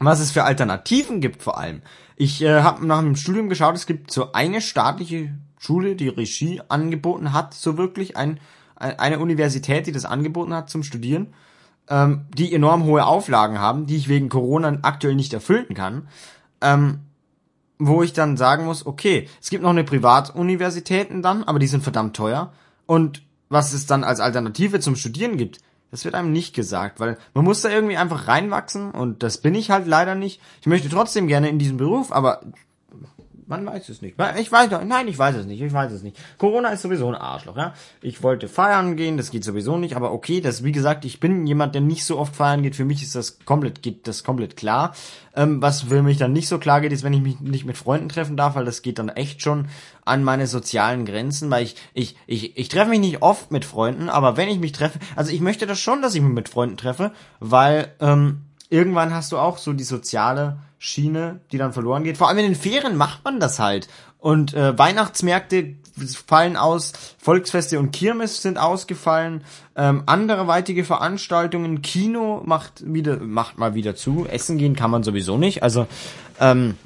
was 0.00 0.18
es 0.18 0.32
für 0.32 0.42
Alternativen 0.42 1.20
gibt 1.20 1.44
vor 1.44 1.58
allem. 1.58 1.82
Ich 2.16 2.42
äh, 2.42 2.62
habe 2.62 2.84
nach 2.84 2.98
dem 2.98 3.14
Studium 3.14 3.48
geschaut, 3.48 3.76
es 3.76 3.86
gibt 3.86 4.10
so 4.10 4.32
eine 4.32 4.60
staatliche 4.60 5.32
Schule, 5.60 5.94
die 5.94 6.08
Regie 6.08 6.60
angeboten 6.66 7.32
hat, 7.32 7.54
so 7.54 7.78
wirklich 7.78 8.16
ein, 8.16 8.40
eine 8.74 9.20
Universität, 9.20 9.86
die 9.86 9.92
das 9.92 10.04
angeboten 10.04 10.52
hat 10.52 10.70
zum 10.70 10.82
Studieren, 10.82 11.34
ähm, 11.88 12.26
die 12.36 12.52
enorm 12.52 12.82
hohe 12.82 13.06
Auflagen 13.06 13.60
haben, 13.60 13.86
die 13.86 13.96
ich 13.96 14.08
wegen 14.08 14.28
Corona 14.28 14.76
aktuell 14.82 15.14
nicht 15.14 15.32
erfüllen 15.32 15.74
kann. 15.74 16.08
Ähm, 16.60 16.98
wo 17.86 18.02
ich 18.02 18.12
dann 18.12 18.36
sagen 18.36 18.64
muss, 18.64 18.86
okay, 18.86 19.28
es 19.40 19.50
gibt 19.50 19.62
noch 19.62 19.70
eine 19.70 19.84
Privatuniversitäten 19.84 21.22
dann, 21.22 21.44
aber 21.44 21.58
die 21.58 21.66
sind 21.66 21.82
verdammt 21.82 22.16
teuer. 22.16 22.52
Und 22.86 23.22
was 23.48 23.72
es 23.72 23.86
dann 23.86 24.04
als 24.04 24.20
Alternative 24.20 24.80
zum 24.80 24.96
Studieren 24.96 25.36
gibt, 25.36 25.58
das 25.90 26.04
wird 26.06 26.14
einem 26.14 26.32
nicht 26.32 26.54
gesagt, 26.54 27.00
weil 27.00 27.18
man 27.34 27.44
muss 27.44 27.60
da 27.60 27.68
irgendwie 27.68 27.98
einfach 27.98 28.26
reinwachsen 28.26 28.92
und 28.92 29.22
das 29.22 29.38
bin 29.38 29.54
ich 29.54 29.70
halt 29.70 29.86
leider 29.86 30.14
nicht. 30.14 30.40
Ich 30.62 30.66
möchte 30.66 30.88
trotzdem 30.88 31.26
gerne 31.28 31.50
in 31.50 31.58
diesem 31.58 31.76
Beruf, 31.76 32.12
aber 32.12 32.40
man 33.52 33.66
weiß 33.66 33.90
es 33.90 34.00
nicht. 34.00 34.16
Ich 34.38 34.50
weiß 34.50 34.70
doch, 34.70 34.82
nein, 34.82 35.08
ich 35.08 35.18
weiß 35.18 35.36
es 35.36 35.44
nicht, 35.44 35.60
ich 35.60 35.72
weiß 35.72 35.92
es 35.92 36.02
nicht. 36.02 36.16
Corona 36.38 36.70
ist 36.70 36.80
sowieso 36.80 37.06
ein 37.08 37.14
Arschloch, 37.14 37.56
ja. 37.56 37.74
Ich 38.00 38.22
wollte 38.22 38.48
feiern 38.48 38.96
gehen, 38.96 39.18
das 39.18 39.30
geht 39.30 39.44
sowieso 39.44 39.76
nicht, 39.76 39.94
aber 39.94 40.12
okay, 40.12 40.40
das, 40.40 40.64
wie 40.64 40.72
gesagt, 40.72 41.04
ich 41.04 41.20
bin 41.20 41.46
jemand, 41.46 41.74
der 41.74 41.82
nicht 41.82 42.06
so 42.06 42.18
oft 42.18 42.34
feiern 42.34 42.62
geht. 42.62 42.76
Für 42.76 42.86
mich 42.86 43.02
ist 43.02 43.14
das 43.14 43.40
komplett, 43.44 43.82
geht 43.82 44.08
das 44.08 44.24
komplett 44.24 44.56
klar. 44.56 44.94
Ähm, 45.36 45.60
was 45.60 45.82
für 45.82 46.02
mich 46.02 46.16
dann 46.16 46.32
nicht 46.32 46.48
so 46.48 46.58
klar 46.58 46.80
geht, 46.80 46.92
ist, 46.92 47.04
wenn 47.04 47.12
ich 47.12 47.20
mich 47.20 47.40
nicht 47.40 47.66
mit 47.66 47.76
Freunden 47.76 48.08
treffen 48.08 48.38
darf, 48.38 48.54
weil 48.54 48.64
das 48.64 48.80
geht 48.80 48.98
dann 48.98 49.10
echt 49.10 49.42
schon 49.42 49.68
an 50.06 50.24
meine 50.24 50.46
sozialen 50.46 51.04
Grenzen, 51.04 51.50
weil 51.50 51.64
ich, 51.64 51.76
ich, 51.92 52.16
ich, 52.26 52.56
ich 52.56 52.68
treffe 52.70 52.88
mich 52.88 53.00
nicht 53.00 53.20
oft 53.20 53.50
mit 53.50 53.66
Freunden, 53.66 54.08
aber 54.08 54.38
wenn 54.38 54.48
ich 54.48 54.60
mich 54.60 54.72
treffe, 54.72 54.98
also 55.14 55.30
ich 55.30 55.40
möchte 55.40 55.66
das 55.66 55.78
schon, 55.78 56.00
dass 56.00 56.14
ich 56.14 56.22
mich 56.22 56.32
mit 56.32 56.48
Freunden 56.48 56.78
treffe, 56.78 57.12
weil, 57.38 57.92
ähm, 58.00 58.46
irgendwann 58.72 59.14
hast 59.14 59.30
du 59.32 59.38
auch 59.38 59.58
so 59.58 59.72
die 59.72 59.84
soziale 59.84 60.56
Schiene, 60.78 61.40
die 61.52 61.58
dann 61.58 61.72
verloren 61.72 62.04
geht. 62.04 62.16
Vor 62.16 62.28
allem 62.28 62.38
in 62.38 62.46
den 62.46 62.54
Ferien 62.54 62.96
macht 62.96 63.22
man 63.24 63.38
das 63.38 63.58
halt. 63.58 63.88
Und 64.18 64.54
äh, 64.54 64.76
Weihnachtsmärkte 64.78 65.74
fallen 66.26 66.56
aus, 66.56 66.92
Volksfeste 67.18 67.78
und 67.78 67.92
Kirmes 67.92 68.40
sind 68.40 68.56
ausgefallen, 68.56 69.44
ähm, 69.76 70.04
andere 70.06 70.46
weitige 70.46 70.84
Veranstaltungen, 70.84 71.82
Kino 71.82 72.40
macht 72.46 72.82
wieder, 72.86 73.18
macht 73.18 73.58
mal 73.58 73.74
wieder 73.74 73.94
zu, 73.94 74.26
Essen 74.26 74.56
gehen 74.56 74.74
kann 74.74 74.90
man 74.90 75.02
sowieso 75.02 75.36
nicht. 75.36 75.62
Also 75.62 75.86
ähm, 76.40 76.76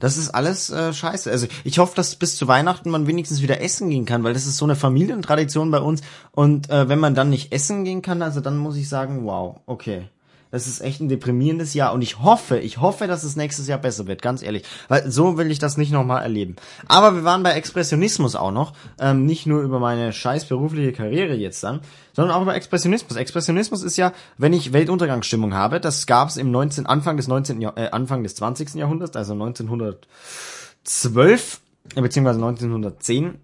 das 0.00 0.18
ist 0.18 0.30
alles 0.30 0.68
äh, 0.68 0.92
scheiße. 0.92 1.30
Also 1.30 1.46
ich 1.62 1.78
hoffe, 1.78 1.96
dass 1.96 2.16
bis 2.16 2.36
zu 2.36 2.46
Weihnachten 2.46 2.90
man 2.90 3.06
wenigstens 3.06 3.40
wieder 3.40 3.62
essen 3.62 3.88
gehen 3.88 4.04
kann, 4.04 4.22
weil 4.22 4.34
das 4.34 4.44
ist 4.44 4.58
so 4.58 4.66
eine 4.66 4.76
Familientradition 4.76 5.70
bei 5.70 5.78
uns. 5.78 6.02
Und 6.32 6.68
äh, 6.68 6.90
wenn 6.90 6.98
man 6.98 7.14
dann 7.14 7.30
nicht 7.30 7.52
essen 7.52 7.84
gehen 7.84 8.02
kann, 8.02 8.20
also 8.20 8.40
dann 8.40 8.58
muss 8.58 8.76
ich 8.76 8.88
sagen, 8.88 9.24
wow, 9.24 9.60
okay. 9.64 10.08
Das 10.50 10.66
ist 10.66 10.80
echt 10.80 11.00
ein 11.00 11.08
deprimierendes 11.08 11.74
Jahr 11.74 11.92
und 11.92 12.02
ich 12.02 12.20
hoffe, 12.20 12.58
ich 12.58 12.80
hoffe, 12.80 13.06
dass 13.06 13.24
es 13.24 13.34
nächstes 13.34 13.66
Jahr 13.66 13.78
besser 13.78 14.06
wird, 14.06 14.22
ganz 14.22 14.42
ehrlich. 14.42 14.64
Weil 14.88 15.10
so 15.10 15.36
will 15.36 15.50
ich 15.50 15.58
das 15.58 15.76
nicht 15.76 15.90
nochmal 15.90 16.22
erleben. 16.22 16.54
Aber 16.86 17.14
wir 17.14 17.24
waren 17.24 17.42
bei 17.42 17.52
Expressionismus 17.52 18.36
auch 18.36 18.52
noch. 18.52 18.74
Ähm, 19.00 19.26
nicht 19.26 19.46
nur 19.46 19.62
über 19.62 19.80
meine 19.80 20.12
scheiß 20.12 20.44
berufliche 20.44 20.92
Karriere 20.92 21.34
jetzt 21.34 21.64
dann, 21.64 21.80
sondern 22.12 22.36
auch 22.36 22.42
über 22.42 22.54
Expressionismus. 22.54 23.16
Expressionismus 23.16 23.82
ist 23.82 23.96
ja, 23.96 24.12
wenn 24.38 24.52
ich 24.52 24.72
Weltuntergangsstimmung 24.72 25.54
habe, 25.54 25.80
das 25.80 26.06
gab 26.06 26.28
es 26.28 26.36
im 26.36 26.50
19, 26.50 26.86
Anfang 26.86 27.16
des 27.16 27.26
19. 27.26 27.60
Jahr, 27.60 27.76
äh, 27.76 27.90
Anfang 27.90 28.22
des 28.22 28.36
20. 28.36 28.74
Jahrhunderts, 28.74 29.16
also 29.16 29.32
1912, 29.32 31.60
äh, 31.96 32.00
beziehungsweise 32.00 32.38
1910. 32.38 33.38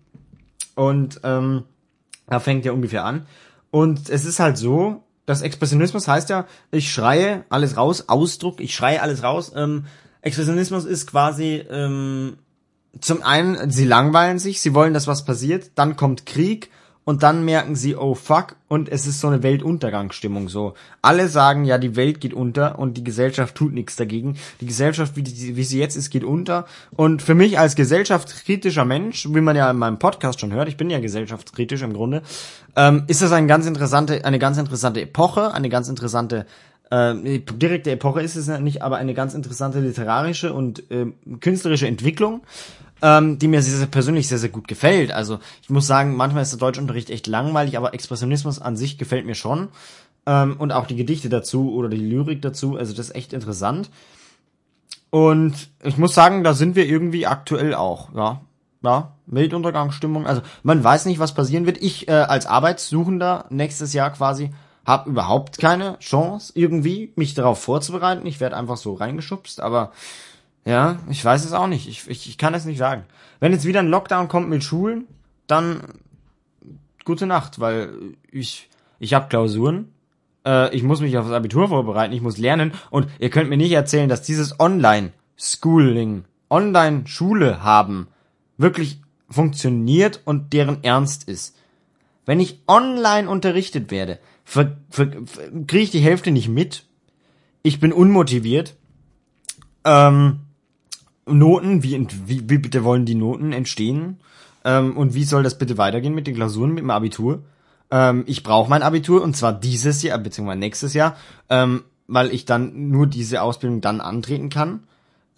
Und 0.77 1.21
ähm, 1.25 1.65
da 2.29 2.41
fängt 2.41 2.65
ja 2.65 2.73
ungefähr 2.73 3.05
an. 3.05 3.27
Und 3.71 4.09
es 4.09 4.25
ist 4.25 4.41
halt 4.41 4.57
so, 4.57 5.03
das 5.31 5.43
Expressionismus 5.43 6.09
heißt 6.09 6.29
ja, 6.29 6.47
ich 6.73 6.93
schreie 6.93 7.45
alles 7.51 7.77
raus, 7.77 8.09
Ausdruck, 8.09 8.61
ich 8.61 8.75
schreie 8.75 9.01
alles 9.01 9.23
raus. 9.23 9.53
Ähm, 9.55 9.87
Expressionismus 10.23 10.85
ist 10.85 11.07
quasi 11.07 11.65
ähm, 11.71 12.37
zum 13.01 13.23
einen, 13.23 13.71
sie 13.71 13.85
langweilen 13.85 14.41
sich, 14.41 14.61
sie 14.61 14.75
wollen, 14.75 14.93
dass 14.93 15.07
was 15.07 15.25
passiert, 15.25 15.71
dann 15.77 15.97
kommt 15.97 16.27
Krieg 16.27 16.71
und 17.05 17.23
dann 17.23 17.45
merken 17.45 17.75
sie, 17.75 17.97
oh 17.97 18.15
fuck, 18.15 18.57
und 18.69 18.89
es 18.89 19.07
ist 19.07 19.21
so 19.21 19.29
eine 19.29 19.43
Weltuntergangsstimmung 19.43 20.49
so. 20.49 20.75
Alle 21.03 21.29
sagen 21.29 21.65
ja, 21.65 21.79
die 21.79 21.97
Welt 21.97 22.21
geht 22.21 22.35
unter 22.35 22.79
und 22.79 22.97
die 22.97 23.05
Gesellschaft 23.05 23.55
tut 23.55 23.73
nichts 23.73 23.97
dagegen. 23.97 24.37
Die 24.61 24.67
Gesellschaft, 24.67 25.17
wie, 25.17 25.23
die, 25.23 25.57
wie 25.57 25.65
sie 25.65 25.79
jetzt 25.79 25.97
ist, 25.97 26.11
geht 26.11 26.25
unter. 26.25 26.67
Und 26.93 27.23
für 27.23 27.35
mich 27.35 27.59
als 27.59 27.75
gesellschaftskritischer 27.75 28.85
Mensch, 28.85 29.27
wie 29.29 29.41
man 29.41 29.57
ja 29.57 29.71
in 29.71 29.79
meinem 29.79 29.99
Podcast 29.99 30.41
schon 30.41 30.53
hört, 30.53 30.69
ich 30.69 30.77
bin 30.77 30.91
ja 30.91 31.01
gesellschaftskritisch 31.01 31.83
im 31.83 31.95
Grunde, 31.95 32.23
ähm, 32.77 33.05
ist 33.07 33.23
das 33.23 33.33
eine 33.33 33.47
ganz 33.47 33.67
interessante, 33.67 34.25
eine 34.25 34.39
ganz 34.39 34.59
interessante 34.59 35.01
Epoche, 35.01 35.53
eine 35.53 35.69
ganz 35.69 35.89
interessante 35.89 36.47
äh, 36.91 37.39
direkte 37.39 37.93
Epoche 37.93 38.21
ist 38.21 38.37
es 38.37 38.49
nicht, 38.61 38.83
aber 38.83 38.97
eine 38.97 39.15
ganz 39.15 39.35
interessante 39.35 39.81
literarische 39.81 40.53
und 40.53 40.91
äh, 40.91 41.07
künstlerische 41.41 41.87
Entwicklung, 41.87 42.43
ähm, 43.03 43.39
die 43.39 43.49
mir 43.49 43.63
sehr, 43.63 43.79
sehr 43.79 43.87
persönlich 43.87 44.29
sehr, 44.29 44.39
sehr 44.39 44.49
gut 44.49 44.69
gefällt. 44.69 45.13
Also 45.13 45.39
ich 45.63 45.71
muss 45.71 45.87
sagen, 45.87 46.17
manchmal 46.17 46.43
ist 46.43 46.53
der 46.53 46.59
Deutschunterricht 46.59 47.11
echt 47.11 47.27
langweilig, 47.27 47.77
aber 47.77 47.95
Expressionismus 47.95 48.61
an 48.61 48.77
sich 48.77 48.99
gefällt 48.99 49.27
mir 49.27 49.35
schon. 49.35 49.69
Ähm, 50.27 50.57
und 50.59 50.73
auch 50.73 50.87
die 50.87 50.97
Gedichte 50.97 51.29
dazu 51.29 51.73
oder 51.73 51.89
die 51.89 51.97
Lyrik 51.97 52.43
dazu, 52.43 52.77
also 52.77 52.95
das 52.95 53.09
ist 53.09 53.15
echt 53.15 53.33
interessant. 53.33 53.91
Und 55.11 55.55
ich 55.83 55.99
muss 55.99 56.15
sagen, 56.15 56.45
da 56.45 56.55
sind 56.55 56.77
wir 56.77 56.87
irgendwie 56.87 57.27
aktuell 57.27 57.75
auch, 57.75 58.15
ja. 58.15 58.41
Ja, 58.83 59.13
Weltuntergangsstimmung. 59.27 60.27
Also 60.27 60.41
man 60.63 60.83
weiß 60.83 61.05
nicht, 61.05 61.19
was 61.19 61.35
passieren 61.35 61.67
wird. 61.67 61.83
Ich 61.83 62.09
äh, 62.09 62.13
als 62.13 62.47
Arbeitssuchender 62.47 63.45
nächstes 63.51 63.93
Jahr 63.93 64.11
quasi 64.11 64.53
habe 64.87 65.11
überhaupt 65.11 65.59
keine 65.59 65.99
Chance 65.99 66.53
irgendwie, 66.55 67.13
mich 67.15 67.35
darauf 67.35 67.63
vorzubereiten. 67.63 68.25
Ich 68.27 68.41
werde 68.41 68.57
einfach 68.57 68.79
so 68.79 68.95
reingeschubst, 68.95 69.61
aber 69.61 69.93
ja, 70.65 70.99
ich 71.09 71.25
weiß 71.25 71.45
es 71.45 71.53
auch 71.53 71.67
nicht. 71.67 71.89
Ich, 71.89 72.09
ich, 72.09 72.29
ich 72.29 72.39
kann 72.39 72.55
es 72.55 72.65
nicht 72.65 72.79
sagen. 72.79 73.05
Wenn 73.39 73.53
jetzt 73.53 73.65
wieder 73.65 73.81
ein 73.81 73.89
Lockdown 73.89 74.29
kommt 74.29 74.49
mit 74.49 74.63
Schulen, 74.63 75.07
dann 75.47 75.81
gute 77.05 77.27
Nacht, 77.27 77.61
weil 77.61 77.93
ich, 78.31 78.69
ich 78.99 79.15
habe 79.15 79.29
Klausuren, 79.29 79.89
äh, 80.45 80.75
ich 80.75 80.83
muss 80.83 81.01
mich 81.01 81.17
auf 81.17 81.27
das 81.27 81.35
Abitur 81.35 81.69
vorbereiten, 81.69 82.13
ich 82.13 82.21
muss 82.21 82.39
lernen 82.39 82.73
und 82.91 83.09
ihr 83.19 83.31
könnt 83.31 83.51
mir 83.51 83.57
nicht 83.57 83.73
erzählen, 83.73 84.09
dass 84.09 84.23
dieses 84.23 84.61
Online-Schooling, 84.61 86.25
Online-Schule 86.51 87.63
haben, 87.63 88.09
wirklich 88.59 89.01
funktioniert 89.29 90.21
und 90.25 90.53
deren 90.53 90.85
Ernst 90.85 91.29
ist. 91.29 91.57
Wenn 92.27 92.41
ich 92.41 92.61
online 92.69 93.29
unterrichtet 93.29 93.91
werde, 93.91 94.19
kriege 94.45 95.83
ich 95.83 95.91
die 95.91 96.01
Hälfte 96.01 96.31
nicht 96.31 96.49
mit. 96.49 96.85
Ich 97.63 97.81
bin 97.81 97.93
unmotiviert. 97.93 98.77
Ähm, 99.85 100.41
Noten, 101.27 101.83
wie, 101.83 102.07
wie, 102.27 102.49
wie 102.49 102.59
bitte 102.59 102.85
wollen 102.85 103.05
die 103.05 103.15
Noten 103.15 103.53
entstehen? 103.53 104.19
Ähm, 104.65 104.97
und 104.97 105.15
wie 105.15 105.25
soll 105.25 105.43
das 105.43 105.59
bitte 105.59 105.79
weitergehen 105.79 106.15
mit 106.15 106.27
den 106.27 106.35
Klausuren, 106.35 106.73
mit 106.73 106.83
dem 106.83 106.91
Abitur? 106.91 107.43
Ähm, 107.91 108.25
ich 108.27 108.43
brauche 108.43 108.71
mein 108.71 108.83
Abitur 108.83 109.23
und 109.23 109.37
zwar 109.37 109.53
dieses 109.53 110.03
Jahr, 110.03 110.19
beziehungsweise 110.19 110.59
nächstes 110.59 110.95
Jahr, 110.95 111.17
ähm, 111.49 111.85
weil 112.07 112.33
ich 112.33 112.45
dann 112.45 112.89
nur 112.91 113.07
diese 113.07 113.43
Ausbildung 113.43 113.81
dann 113.81 114.01
antreten 114.01 114.49
kann, 114.49 114.85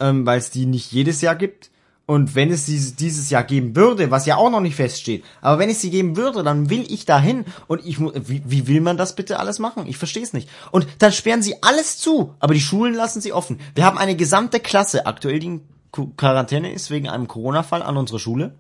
ähm, 0.01 0.27
weil 0.27 0.39
es 0.39 0.51
die 0.51 0.67
nicht 0.67 0.93
jedes 0.93 1.21
Jahr 1.21 1.37
gibt. 1.37 1.71
Und 2.05 2.35
wenn 2.35 2.51
es 2.51 2.67
dieses, 2.67 2.97
dieses 2.97 3.31
Jahr 3.31 3.45
geben 3.45 3.77
würde, 3.77 4.11
was 4.11 4.27
ja 4.27 4.37
auch 4.37 4.51
noch 4.51 4.61
nicht 4.61 4.75
feststeht, 4.75 5.25
aber 5.41 5.61
wenn 5.61 5.71
es 5.71 5.81
sie 5.81 5.91
geben 5.91 6.17
würde, 6.17 6.43
dann 6.43 6.69
will 6.69 6.85
ich 6.89 7.05
dahin 7.05 7.45
und 7.69 7.87
ich 7.87 8.01
wie, 8.01 8.43
wie 8.45 8.67
will 8.67 8.81
man 8.81 8.97
das 8.97 9.15
bitte 9.15 9.39
alles 9.39 9.61
machen? 9.61 9.87
Ich 9.87 9.99
verstehe 9.99 10.25
es 10.25 10.33
nicht. 10.33 10.49
Und 10.73 10.87
dann 10.99 11.13
sperren 11.13 11.43
sie 11.43 11.63
alles 11.63 11.99
zu, 11.99 12.35
aber 12.41 12.55
die 12.55 12.61
Schulen 12.61 12.95
lassen 12.95 13.21
sie 13.21 13.33
offen. 13.33 13.61
Wir 13.77 13.85
haben 13.85 13.99
eine 13.99 14.17
gesamte 14.17 14.59
Klasse 14.59 15.07
aktuell, 15.07 15.39
die 15.39 15.61
Quarantäne 15.93 16.73
ist 16.73 16.91
wegen 16.91 17.09
einem 17.09 17.29
Corona-Fall 17.29 17.83
an 17.83 17.97
unserer 17.97 18.19
Schule. 18.19 18.55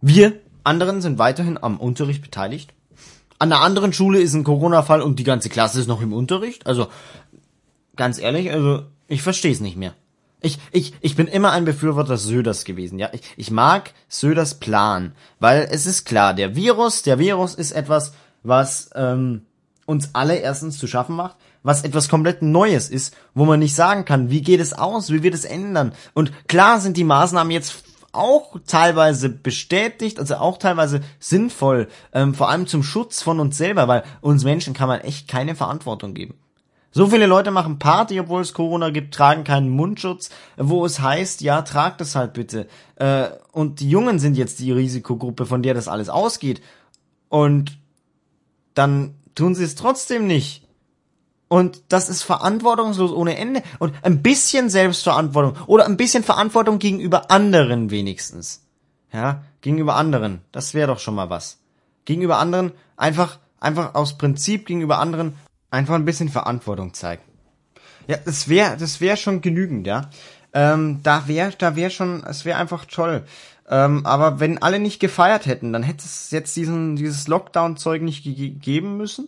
Wir 0.00 0.40
anderen 0.64 1.02
sind 1.02 1.18
weiterhin 1.18 1.62
am 1.62 1.78
Unterricht 1.78 2.22
beteiligt. 2.22 2.72
An 3.38 3.50
der 3.50 3.60
anderen 3.60 3.92
Schule 3.92 4.20
ist 4.20 4.34
ein 4.34 4.44
Corona-Fall 4.44 5.02
und 5.02 5.18
die 5.18 5.24
ganze 5.24 5.50
Klasse 5.50 5.80
ist 5.80 5.86
noch 5.86 6.00
im 6.00 6.12
Unterricht. 6.12 6.66
Also 6.66 6.88
ganz 7.96 8.18
ehrlich, 8.18 8.50
also 8.50 8.84
ich 9.08 9.22
verstehe 9.22 9.52
es 9.52 9.60
nicht 9.60 9.76
mehr. 9.76 9.94
Ich, 10.40 10.58
ich, 10.72 10.94
ich 11.00 11.16
bin 11.16 11.26
immer 11.26 11.52
ein 11.52 11.64
Befürworter 11.64 12.18
Söders 12.18 12.64
gewesen, 12.64 12.98
ja. 12.98 13.08
Ich, 13.12 13.22
ich 13.36 13.50
mag 13.50 13.94
Söders 14.08 14.60
Plan, 14.60 15.12
weil 15.40 15.66
es 15.70 15.86
ist 15.86 16.04
klar, 16.04 16.34
der 16.34 16.54
Virus, 16.54 17.02
der 17.02 17.18
Virus 17.18 17.54
ist 17.54 17.72
etwas, 17.72 18.12
was 18.42 18.90
ähm, 18.94 19.46
uns 19.86 20.10
alle 20.12 20.36
erstens 20.36 20.78
zu 20.78 20.86
schaffen 20.86 21.16
macht, 21.16 21.36
was 21.64 21.82
etwas 21.82 22.08
komplett 22.08 22.42
Neues 22.42 22.88
ist, 22.88 23.16
wo 23.34 23.44
man 23.44 23.58
nicht 23.58 23.74
sagen 23.74 24.04
kann, 24.04 24.30
wie 24.30 24.42
geht 24.42 24.60
es 24.60 24.74
aus, 24.74 25.10
wie 25.10 25.24
wird 25.24 25.34
es 25.34 25.44
ändern. 25.44 25.92
Und 26.12 26.46
klar 26.46 26.80
sind 26.80 26.96
die 26.96 27.04
Maßnahmen 27.04 27.50
jetzt 27.50 27.82
auch 28.12 28.56
teilweise 28.66 29.28
bestätigt, 29.28 30.20
also 30.20 30.36
auch 30.36 30.58
teilweise 30.58 31.00
sinnvoll, 31.18 31.88
ähm, 32.12 32.34
vor 32.34 32.48
allem 32.48 32.68
zum 32.68 32.84
Schutz 32.84 33.22
von 33.22 33.40
uns 33.40 33.56
selber, 33.56 33.88
weil 33.88 34.04
uns 34.20 34.44
Menschen 34.44 34.74
kann 34.74 34.88
man 34.88 35.00
echt 35.00 35.26
keine 35.26 35.56
Verantwortung 35.56 36.14
geben. 36.14 36.34
So 36.92 37.08
viele 37.08 37.26
Leute 37.26 37.50
machen 37.50 37.80
Party, 37.80 38.20
obwohl 38.20 38.42
es 38.42 38.54
Corona 38.54 38.90
gibt, 38.90 39.14
tragen 39.14 39.42
keinen 39.42 39.68
Mundschutz, 39.68 40.30
wo 40.56 40.86
es 40.86 41.00
heißt, 41.00 41.40
ja, 41.40 41.62
tragt 41.62 42.00
es 42.00 42.14
halt 42.14 42.34
bitte. 42.34 42.68
Äh, 42.94 43.30
und 43.50 43.80
die 43.80 43.90
Jungen 43.90 44.20
sind 44.20 44.36
jetzt 44.36 44.60
die 44.60 44.70
Risikogruppe, 44.70 45.44
von 45.44 45.62
der 45.62 45.74
das 45.74 45.88
alles 45.88 46.08
ausgeht. 46.08 46.62
Und 47.28 47.78
dann 48.74 49.14
tun 49.34 49.56
sie 49.56 49.64
es 49.64 49.74
trotzdem 49.74 50.28
nicht. 50.28 50.63
Und 51.48 51.82
das 51.88 52.08
ist 52.08 52.22
verantwortungslos 52.22 53.12
ohne 53.12 53.36
Ende. 53.36 53.62
Und 53.78 53.94
ein 54.02 54.22
bisschen 54.22 54.70
Selbstverantwortung 54.70 55.56
oder 55.66 55.86
ein 55.86 55.96
bisschen 55.96 56.24
Verantwortung 56.24 56.78
gegenüber 56.78 57.30
anderen 57.30 57.90
wenigstens. 57.90 58.62
Ja, 59.12 59.42
gegenüber 59.60 59.94
anderen. 59.96 60.40
Das 60.52 60.74
wäre 60.74 60.88
doch 60.88 60.98
schon 60.98 61.14
mal 61.14 61.30
was. 61.30 61.58
Gegenüber 62.04 62.38
anderen 62.38 62.72
einfach, 62.96 63.38
einfach 63.60 63.94
aus 63.94 64.18
Prinzip 64.18 64.66
gegenüber 64.66 64.98
anderen 64.98 65.34
Einfach 65.74 65.96
ein 65.96 66.04
bisschen 66.04 66.28
Verantwortung 66.28 66.94
zeigen. 66.94 67.24
Ja, 68.06 68.16
das 68.24 68.48
wäre 68.48 68.76
das 68.76 69.00
wäre 69.00 69.16
schon 69.16 69.40
genügend, 69.40 69.88
ja. 69.88 70.08
Ähm, 70.52 71.00
da 71.02 71.26
wäre 71.26 71.50
da 71.58 71.74
wäre 71.74 71.90
schon, 71.90 72.22
es 72.22 72.44
wäre 72.44 72.58
einfach 72.58 72.84
toll. 72.84 73.24
Ähm, 73.68 74.06
aber 74.06 74.38
wenn 74.38 74.62
alle 74.62 74.78
nicht 74.78 75.00
gefeiert 75.00 75.46
hätten, 75.46 75.72
dann 75.72 75.82
hätte 75.82 76.04
es 76.04 76.30
jetzt 76.30 76.54
diesen 76.54 76.94
dieses 76.94 77.26
Lockdown-Zeug 77.26 78.02
nicht 78.02 78.22
gegeben 78.22 78.96
müssen. 78.98 79.26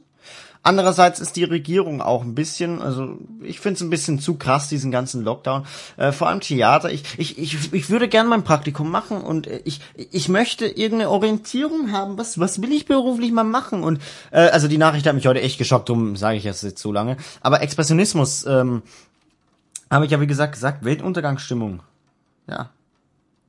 Andererseits 0.66 1.20
ist 1.20 1.36
die 1.36 1.44
Regierung 1.44 2.02
auch 2.02 2.24
ein 2.24 2.34
bisschen, 2.34 2.82
also 2.82 3.18
ich 3.40 3.60
finde 3.60 3.76
es 3.76 3.82
ein 3.82 3.90
bisschen 3.90 4.18
zu 4.18 4.34
krass, 4.34 4.68
diesen 4.68 4.90
ganzen 4.90 5.22
Lockdown. 5.22 5.64
Äh, 5.96 6.10
vor 6.10 6.26
allem 6.26 6.40
Theater. 6.40 6.90
Ich, 6.90 7.04
ich, 7.18 7.38
ich, 7.38 7.72
ich 7.72 7.88
würde 7.88 8.08
gerne 8.08 8.28
mein 8.28 8.42
Praktikum 8.42 8.90
machen 8.90 9.20
und 9.20 9.46
ich, 9.46 9.80
ich 9.94 10.28
möchte 10.28 10.66
irgendeine 10.66 11.10
Orientierung 11.10 11.92
haben. 11.92 12.18
Was, 12.18 12.40
was 12.40 12.60
will 12.60 12.72
ich 12.72 12.86
beruflich 12.86 13.30
mal 13.30 13.44
machen? 13.44 13.84
Und 13.84 14.02
äh, 14.32 14.48
also 14.48 14.66
die 14.66 14.76
Nachricht 14.76 15.06
hat 15.06 15.14
mich 15.14 15.28
heute 15.28 15.40
echt 15.40 15.56
geschockt, 15.56 15.88
um 15.88 16.16
sage 16.16 16.36
ich 16.36 16.42
jetzt 16.42 16.78
so 16.78 16.90
lange. 16.90 17.16
Aber 17.42 17.62
Expressionismus, 17.62 18.44
ähm, 18.46 18.82
habe 19.88 20.04
ich 20.06 20.10
ja 20.10 20.20
wie 20.20 20.26
gesagt 20.26 20.54
gesagt, 20.54 20.84
Weltuntergangsstimmung. 20.84 21.84
Ja. 22.48 22.70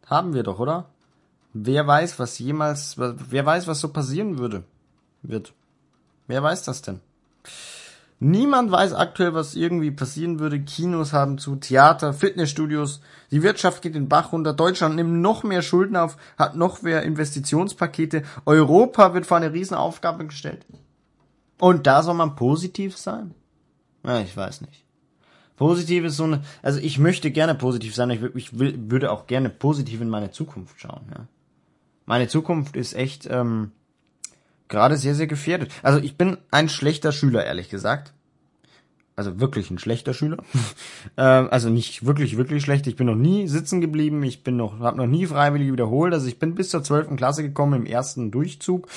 Haben 0.06 0.36
wir 0.36 0.44
doch, 0.44 0.60
oder? 0.60 0.86
Wer 1.54 1.88
weiß, 1.88 2.20
was 2.20 2.38
jemals, 2.38 2.96
wer 3.00 3.44
weiß, 3.44 3.66
was 3.66 3.80
so 3.80 3.90
passieren 3.90 4.38
würde, 4.38 4.66
wird. 5.24 5.54
Wer 6.28 6.44
weiß 6.44 6.62
das 6.62 6.84
denn? 6.84 7.00
Niemand 8.20 8.72
weiß 8.72 8.94
aktuell, 8.94 9.36
was 9.36 9.56
irgendwie 9.56 9.92
passieren 9.92 10.40
würde. 10.40 10.60
Kinos 10.60 11.14
haben 11.14 11.38
zu, 11.38 11.56
Theater, 11.56 12.14
Fitnessstudios. 12.14 13.02
Die 13.30 13.44
Wirtschaft 13.44 13.84
geht 13.84 13.94
den 13.94 14.10
Bach 14.10 14.32
runter. 14.32 14.54
Deutschland 14.54 14.96
nimmt 14.96 15.22
noch 15.22 15.44
mehr 15.44 15.62
Schulden 15.62 15.96
auf, 15.96 16.18
hat 16.38 16.56
noch 16.56 16.82
mehr 16.82 17.04
Investitionspakete. 17.04 18.24
Europa 18.46 19.14
wird 19.14 19.28
vor 19.28 19.38
eine 19.38 19.54
Riesenaufgabe 19.54 20.26
gestellt. 20.26 20.66
Und 21.60 21.86
da 21.86 22.02
soll 22.02 22.16
man 22.16 22.36
positiv 22.36 22.98
sein? 22.98 23.36
Ja, 24.04 24.20
ich 24.20 24.36
weiß 24.36 24.62
nicht. 24.62 24.84
Positiv 25.56 26.06
ist 26.06 26.18
so 26.18 26.24
eine, 26.24 26.44
also 26.62 26.80
ich 26.80 26.98
möchte 26.98 27.30
gerne 27.30 27.56
positiv 27.56 27.94
sein. 27.94 28.10
Ich, 28.10 28.22
ich 28.36 28.58
will, 28.58 28.92
würde 28.92 29.12
auch 29.12 29.28
gerne 29.28 29.50
positiv 29.50 30.02
in 30.02 30.10
meine 30.10 30.32
Zukunft 30.32 30.80
schauen. 30.80 31.02
Ja. 31.12 31.28
Meine 32.06 32.28
Zukunft 32.28 32.76
ist 32.76 32.94
echt, 32.94 33.28
ähm, 33.30 33.72
gerade 34.68 34.98
sehr, 34.98 35.16
sehr 35.16 35.28
gefährdet. 35.28 35.72
Also 35.84 36.00
ich 36.00 36.18
bin 36.18 36.38
ein 36.52 36.70
schlechter 36.70 37.12
Schüler, 37.12 37.46
ehrlich 37.46 37.70
gesagt. 37.70 38.14
Also 39.18 39.40
wirklich 39.40 39.72
ein 39.72 39.80
schlechter 39.80 40.14
Schüler. 40.14 40.38
ähm, 41.18 41.48
also 41.50 41.70
nicht 41.70 42.06
wirklich, 42.06 42.38
wirklich 42.38 42.64
schlecht. 42.64 42.86
Ich 42.86 42.96
bin 42.96 43.08
noch 43.08 43.16
nie 43.16 43.48
sitzen 43.48 43.82
geblieben. 43.82 44.22
Ich 44.22 44.44
bin 44.44 44.58
noch, 44.58 44.80
habe 44.80 44.98
noch 44.98 45.08
nie 45.08 45.26
freiwillig 45.26 45.72
wiederholt. 45.72 46.14
Also 46.14 46.28
ich 46.28 46.38
bin 46.38 46.54
bis 46.54 46.70
zur 46.70 46.84
zwölften 46.84 47.16
Klasse 47.16 47.42
gekommen 47.42 47.82
im 47.82 47.86
ersten 47.88 48.30
Durchzug, 48.30 48.88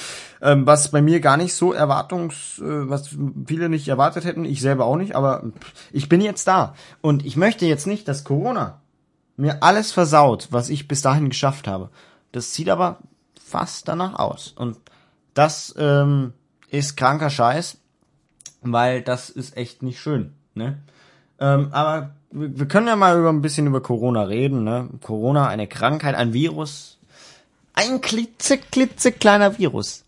ähm, 0.43 0.67
was 0.67 0.91
bei 0.91 1.01
mir 1.01 1.21
gar 1.21 1.39
nicht 1.39 1.55
so 1.55 1.73
erwartungs, 1.73 2.59
äh, 2.59 2.89
was 2.91 3.17
viele 3.47 3.71
nicht 3.71 3.89
erwartet 3.89 4.27
hätten. 4.27 4.45
Ich 4.45 4.61
selber 4.61 4.85
auch 4.85 4.97
nicht. 4.97 5.17
Aber 5.17 5.43
ich 5.91 6.11
bin 6.11 6.21
jetzt 6.21 6.47
da 6.47 6.75
und 7.01 7.25
ich 7.25 7.39
möchte 7.39 7.65
jetzt 7.65 7.87
nicht, 7.87 8.07
dass 8.07 8.23
Corona 8.23 8.83
mir 9.39 9.63
alles 9.63 9.91
versaut, 9.91 10.49
was 10.51 10.69
ich 10.69 10.87
bis 10.87 11.01
dahin 11.01 11.31
geschafft 11.31 11.67
habe. 11.67 11.89
Das 12.31 12.53
sieht 12.53 12.69
aber 12.69 12.99
fast 13.43 13.89
danach 13.89 14.19
aus. 14.19 14.53
Und 14.55 14.77
das 15.41 15.75
ähm, 15.79 16.35
ist 16.69 16.99
kranker 16.99 17.31
Scheiß. 17.31 17.79
weil 18.61 19.01
das 19.01 19.31
ist 19.31 19.57
echt 19.57 19.83
nicht 19.83 19.99
schön. 19.99 20.35
Ne? 20.55 20.83
Ähm, 21.39 21.73
aber 21.73 22.15
wir 22.31 22.69
können 22.69 22.89
ja 22.89 22.95
mal 22.95 23.19
über 23.19 23.31
ein 23.31 23.41
bisschen 23.41 23.67
über 23.67 23.83
Corona 23.83 24.25
reden. 24.25 24.65
Ne? 24.65 24.91
Corona, 25.03 25.49
eine 25.49 25.67
Krankheit, 25.67 26.15
ein 26.15 26.35
Virus, 26.35 26.99
ein 27.73 28.03
klitze, 28.03 28.59
klitze 28.59 29.13
kleiner 29.13 29.57
Virus, 29.57 30.05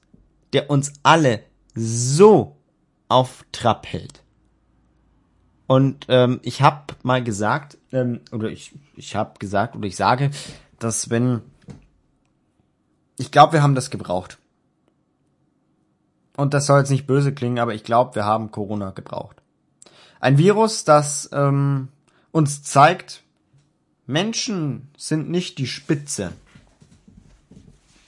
der 0.52 0.68
uns 0.68 0.92
alle 1.02 1.40
so 1.74 2.58
auf 3.08 3.46
Trab 3.52 3.86
hält. 3.86 4.22
Und 5.66 6.04
ähm, 6.08 6.40
ich 6.42 6.60
habe 6.60 6.94
mal 7.02 7.24
gesagt, 7.24 7.78
ähm, 7.90 8.20
oder 8.32 8.50
ich, 8.50 8.74
ich 8.96 9.16
habe 9.16 9.38
gesagt, 9.38 9.76
oder 9.76 9.86
ich 9.86 9.96
sage, 9.96 10.30
dass 10.78 11.08
wenn, 11.08 11.40
ich 13.16 13.30
glaube, 13.30 13.54
wir 13.54 13.62
haben 13.62 13.74
das 13.74 13.88
gebraucht. 13.88 14.36
Und 16.36 16.54
das 16.54 16.66
soll 16.66 16.78
jetzt 16.78 16.90
nicht 16.90 17.06
böse 17.06 17.32
klingen, 17.32 17.58
aber 17.58 17.74
ich 17.74 17.84
glaube, 17.84 18.14
wir 18.14 18.24
haben 18.24 18.50
Corona 18.50 18.90
gebraucht. 18.90 19.36
Ein 20.20 20.38
Virus, 20.38 20.84
das 20.84 21.28
ähm, 21.32 21.88
uns 22.30 22.62
zeigt, 22.62 23.22
Menschen 24.06 24.88
sind 24.96 25.30
nicht 25.30 25.58
die 25.58 25.66
Spitze 25.66 26.32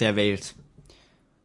der 0.01 0.17
Welt. 0.17 0.55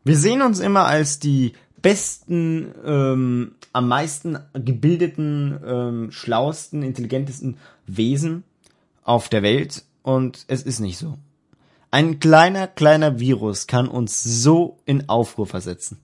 Wir 0.04 0.18
sehen 0.18 0.42
uns 0.42 0.60
immer 0.60 0.86
als 0.86 1.20
die 1.20 1.54
besten, 1.82 2.74
ähm, 2.86 3.56
am 3.74 3.88
meisten 3.88 4.40
gebildeten, 4.54 5.60
ähm, 5.66 6.12
schlausten, 6.12 6.84
intelligentesten 6.84 7.58
Wesen 7.86 8.44
auf 9.04 9.30
der 9.30 9.44
Welt 9.44 9.84
und 10.04 10.46
es 10.48 10.64
ist 10.64 10.80
nicht 10.80 10.98
so. 10.98 11.18
Ein 11.92 12.20
kleiner, 12.20 12.68
kleiner 12.68 13.20
Virus 13.20 13.66
kann 13.66 13.88
uns 13.88 14.24
so 14.24 14.80
in 14.86 15.10
Aufruhr 15.10 15.48
versetzen. 15.48 16.00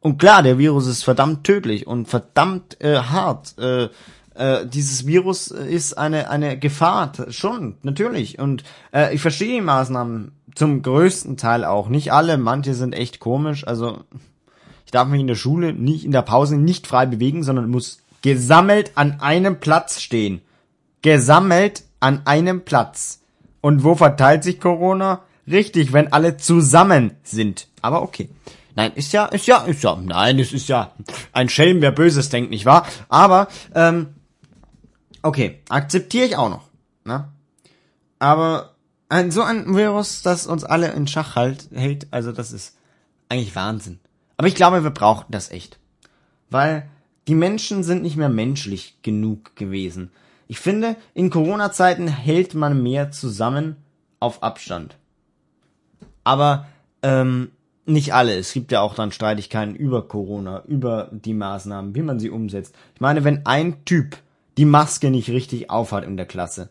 Und 0.00 0.18
klar, 0.18 0.42
der 0.42 0.58
Virus 0.58 0.86
ist 0.86 1.02
verdammt 1.02 1.44
tödlich 1.44 1.86
und 1.86 2.06
verdammt 2.06 2.80
äh, 2.80 2.98
hart. 2.98 3.58
Äh, 3.58 3.88
äh, 4.34 4.66
dieses 4.66 5.06
Virus 5.06 5.48
ist 5.48 5.96
eine 5.96 6.30
eine 6.30 6.58
Gefahr, 6.58 7.12
schon 7.30 7.76
natürlich. 7.82 8.38
Und 8.38 8.64
äh, 8.92 9.14
ich 9.14 9.20
verstehe 9.20 9.54
die 9.54 9.60
Maßnahmen 9.60 10.32
zum 10.54 10.82
größten 10.82 11.36
Teil 11.36 11.64
auch. 11.64 11.88
Nicht 11.88 12.12
alle, 12.12 12.38
manche 12.38 12.74
sind 12.74 12.94
echt 12.94 13.20
komisch. 13.20 13.66
Also 13.66 14.04
ich 14.84 14.92
darf 14.92 15.08
mich 15.08 15.20
in 15.20 15.26
der 15.26 15.34
Schule 15.34 15.72
nicht 15.72 16.04
in 16.04 16.12
der 16.12 16.22
Pause 16.22 16.56
nicht 16.56 16.86
frei 16.86 17.06
bewegen, 17.06 17.42
sondern 17.42 17.70
muss 17.70 17.98
gesammelt 18.22 18.92
an 18.94 19.20
einem 19.20 19.60
Platz 19.60 20.00
stehen. 20.00 20.40
Gesammelt 21.02 21.84
an 22.00 22.22
einem 22.24 22.64
Platz. 22.64 23.20
Und 23.60 23.84
wo 23.84 23.94
verteilt 23.94 24.44
sich 24.44 24.60
Corona? 24.60 25.22
Richtig, 25.50 25.92
wenn 25.92 26.12
alle 26.12 26.36
zusammen 26.36 27.12
sind. 27.22 27.68
Aber 27.82 28.02
okay. 28.02 28.28
Nein, 28.76 28.92
ist 28.94 29.12
ja, 29.12 29.24
ist 29.24 29.46
ja, 29.46 29.64
ist 29.64 29.82
ja, 29.82 29.96
nein, 29.96 30.38
es 30.38 30.52
ist 30.52 30.68
ja 30.68 30.92
ein 31.32 31.48
Schelm, 31.48 31.80
wer 31.80 31.92
Böses 31.92 32.28
denkt, 32.28 32.50
nicht 32.50 32.66
wahr? 32.66 32.86
Aber, 33.08 33.48
ähm, 33.74 34.14
okay, 35.22 35.60
akzeptiere 35.70 36.26
ich 36.26 36.36
auch 36.36 36.50
noch. 36.50 36.68
Ne? 37.04 37.26
Aber 38.18 38.74
ein, 39.08 39.30
so 39.30 39.42
ein 39.42 39.74
Virus, 39.74 40.20
das 40.20 40.46
uns 40.46 40.62
alle 40.62 40.90
in 40.92 41.06
Schach 41.06 41.36
halt, 41.36 41.70
hält, 41.74 42.06
also 42.10 42.32
das 42.32 42.52
ist 42.52 42.76
eigentlich 43.30 43.56
Wahnsinn. 43.56 43.98
Aber 44.36 44.46
ich 44.46 44.54
glaube, 44.54 44.84
wir 44.84 44.90
brauchten 44.90 45.32
das 45.32 45.50
echt. 45.50 45.78
Weil 46.50 46.86
die 47.28 47.34
Menschen 47.34 47.82
sind 47.82 48.02
nicht 48.02 48.16
mehr 48.16 48.28
menschlich 48.28 48.98
genug 49.02 49.56
gewesen. 49.56 50.10
Ich 50.48 50.60
finde, 50.60 50.96
in 51.14 51.30
Corona-Zeiten 51.30 52.08
hält 52.08 52.52
man 52.52 52.82
mehr 52.82 53.10
zusammen 53.10 53.76
auf 54.20 54.42
Abstand. 54.42 54.96
Aber 56.24 56.66
ähm, 57.02 57.50
nicht 57.86 58.14
alle. 58.14 58.36
Es 58.36 58.52
gibt 58.52 58.72
ja 58.72 58.80
auch 58.80 58.94
dann 58.94 59.12
Streitigkeiten 59.12 59.74
über 59.74 60.06
Corona, 60.06 60.62
über 60.66 61.08
die 61.12 61.34
Maßnahmen, 61.34 61.94
wie 61.94 62.02
man 62.02 62.18
sie 62.18 62.30
umsetzt. 62.30 62.74
Ich 62.94 63.00
meine, 63.00 63.24
wenn 63.24 63.46
ein 63.46 63.84
Typ 63.84 64.16
die 64.58 64.64
Maske 64.64 65.10
nicht 65.10 65.30
richtig 65.30 65.70
aufhat 65.70 66.04
in 66.04 66.16
der 66.16 66.26
Klasse 66.26 66.70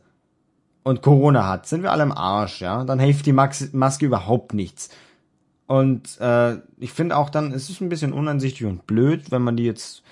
und 0.84 1.02
Corona 1.02 1.48
hat, 1.48 1.68
sind 1.68 1.84
wir 1.84 1.92
alle 1.92 2.04
im 2.04 2.12
Arsch, 2.12 2.62
ja? 2.62 2.84
Dann 2.84 3.00
hilft 3.00 3.26
die 3.26 3.34
Maske 3.34 4.06
überhaupt 4.06 4.54
nichts. 4.54 4.90
Und 5.68 6.20
äh, 6.20 6.58
ich 6.78 6.94
finde 6.94 7.18
auch 7.18 7.30
dann, 7.30 7.52
es 7.52 7.70
ist 7.70 7.82
ein 7.82 7.90
bisschen 7.90 8.14
uneinsichtig 8.14 8.66
und 8.66 8.86
blöd, 8.86 9.32
wenn 9.32 9.42
man 9.42 9.58
die 9.58 9.64
jetzt. 9.64 10.04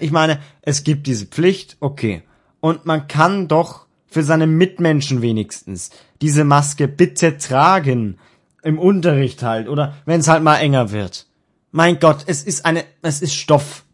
Ich 0.00 0.12
meine, 0.12 0.38
es 0.62 0.82
gibt 0.82 1.06
diese 1.06 1.26
Pflicht, 1.26 1.76
okay. 1.80 2.22
Und 2.60 2.86
man 2.86 3.06
kann 3.06 3.48
doch 3.48 3.84
für 4.06 4.22
seine 4.22 4.46
Mitmenschen 4.46 5.20
wenigstens 5.20 5.90
diese 6.22 6.44
Maske 6.44 6.88
bitte 6.88 7.36
tragen. 7.36 8.18
Im 8.64 8.78
Unterricht 8.78 9.42
halt. 9.42 9.68
Oder 9.68 9.94
wenn 10.06 10.20
es 10.20 10.28
halt 10.28 10.42
mal 10.42 10.56
enger 10.56 10.90
wird. 10.90 11.26
Mein 11.70 12.00
Gott, 12.00 12.24
es 12.26 12.42
ist 12.42 12.64
eine, 12.64 12.84
es 13.02 13.22
ist 13.22 13.34
Stoff. 13.34 13.84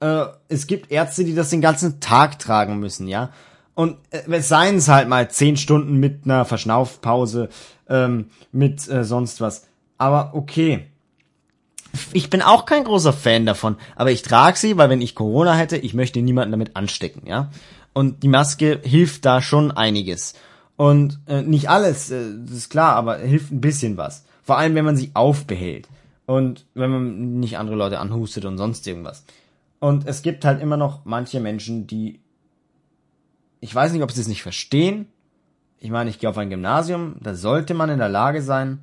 Äh, 0.00 0.24
es 0.48 0.66
gibt 0.66 0.90
Ärzte, 0.90 1.24
die 1.24 1.34
das 1.34 1.50
den 1.50 1.60
ganzen 1.60 2.00
Tag 2.00 2.38
tragen 2.38 2.78
müssen, 2.78 3.08
ja. 3.08 3.30
Und 3.74 3.98
äh, 4.10 4.40
seien 4.40 4.76
es 4.76 4.88
halt 4.88 5.08
mal 5.08 5.30
zehn 5.30 5.56
Stunden 5.56 5.98
mit 5.98 6.24
einer 6.24 6.44
Verschnaufpause, 6.44 7.50
ähm, 7.88 8.30
mit 8.52 8.88
äh, 8.88 9.04
sonst 9.04 9.40
was. 9.40 9.66
Aber 9.98 10.34
okay. 10.34 10.86
Ich 12.12 12.30
bin 12.30 12.42
auch 12.42 12.66
kein 12.66 12.84
großer 12.84 13.12
Fan 13.12 13.46
davon, 13.46 13.76
aber 13.94 14.10
ich 14.10 14.22
trage 14.22 14.58
sie, 14.58 14.76
weil 14.76 14.90
wenn 14.90 15.00
ich 15.00 15.14
Corona 15.14 15.54
hätte, 15.54 15.76
ich 15.78 15.94
möchte 15.94 16.20
niemanden 16.20 16.52
damit 16.52 16.76
anstecken, 16.76 17.26
ja. 17.26 17.50
Und 17.92 18.22
die 18.22 18.28
Maske 18.28 18.80
hilft 18.82 19.24
da 19.24 19.40
schon 19.40 19.70
einiges. 19.70 20.34
Und 20.76 21.20
äh, 21.26 21.42
nicht 21.42 21.70
alles, 21.70 22.10
äh, 22.10 22.34
das 22.44 22.56
ist 22.56 22.70
klar, 22.70 22.96
aber 22.96 23.18
hilft 23.18 23.50
ein 23.50 23.60
bisschen 23.60 23.96
was. 23.96 24.24
Vor 24.42 24.58
allem, 24.58 24.74
wenn 24.74 24.84
man 24.84 24.96
sie 24.96 25.10
aufbehält. 25.14 25.88
Und 26.26 26.66
wenn 26.74 26.90
man 26.90 27.40
nicht 27.40 27.58
andere 27.58 27.76
Leute 27.76 27.98
anhustet 27.98 28.44
und 28.44 28.58
sonst 28.58 28.86
irgendwas. 28.86 29.24
Und 29.78 30.06
es 30.06 30.22
gibt 30.22 30.44
halt 30.44 30.60
immer 30.60 30.76
noch 30.76 31.04
manche 31.04 31.40
Menschen, 31.40 31.86
die. 31.86 32.20
Ich 33.60 33.74
weiß 33.74 33.92
nicht, 33.92 34.02
ob 34.02 34.12
sie 34.12 34.20
es 34.20 34.28
nicht 34.28 34.42
verstehen. 34.42 35.06
Ich 35.78 35.90
meine, 35.90 36.10
ich 36.10 36.18
gehe 36.18 36.28
auf 36.28 36.38
ein 36.38 36.50
Gymnasium, 36.50 37.16
da 37.20 37.34
sollte 37.34 37.74
man 37.74 37.90
in 37.90 37.98
der 37.98 38.08
Lage 38.08 38.42
sein, 38.42 38.80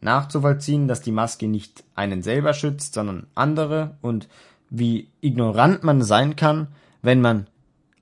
nachzuvollziehen, 0.00 0.88
dass 0.88 1.00
die 1.00 1.12
Maske 1.12 1.48
nicht 1.48 1.84
einen 1.94 2.22
selber 2.22 2.52
schützt, 2.52 2.94
sondern 2.94 3.26
andere 3.34 3.96
und 4.02 4.28
wie 4.68 5.08
ignorant 5.20 5.84
man 5.84 6.02
sein 6.02 6.36
kann, 6.36 6.68
wenn 7.00 7.20
man 7.20 7.46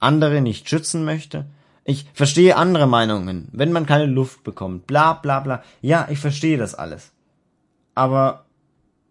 andere 0.00 0.40
nicht 0.40 0.68
schützen 0.68 1.04
möchte 1.04 1.46
ich 1.84 2.06
verstehe 2.14 2.56
andere 2.56 2.86
Meinungen, 2.86 3.48
wenn 3.52 3.72
man 3.72 3.86
keine 3.86 4.06
Luft 4.06 4.44
bekommt, 4.44 4.86
bla 4.86 5.14
bla 5.14 5.40
bla. 5.40 5.62
Ja, 5.80 6.06
ich 6.10 6.18
verstehe 6.18 6.58
das 6.58 6.74
alles. 6.74 7.12
Aber 7.94 8.44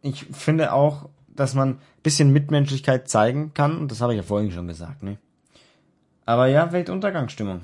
ich 0.01 0.25
finde 0.31 0.73
auch, 0.73 1.09
dass 1.27 1.53
man 1.53 1.79
bisschen 2.03 2.31
Mitmenschlichkeit 2.31 3.09
zeigen 3.09 3.53
kann, 3.53 3.77
und 3.77 3.91
das 3.91 4.01
habe 4.01 4.13
ich 4.13 4.17
ja 4.17 4.23
vorhin 4.23 4.51
schon 4.51 4.67
gesagt, 4.67 5.03
ne? 5.03 5.17
Aber 6.25 6.47
ja, 6.47 6.71
Weltuntergangsstimmung. 6.71 7.61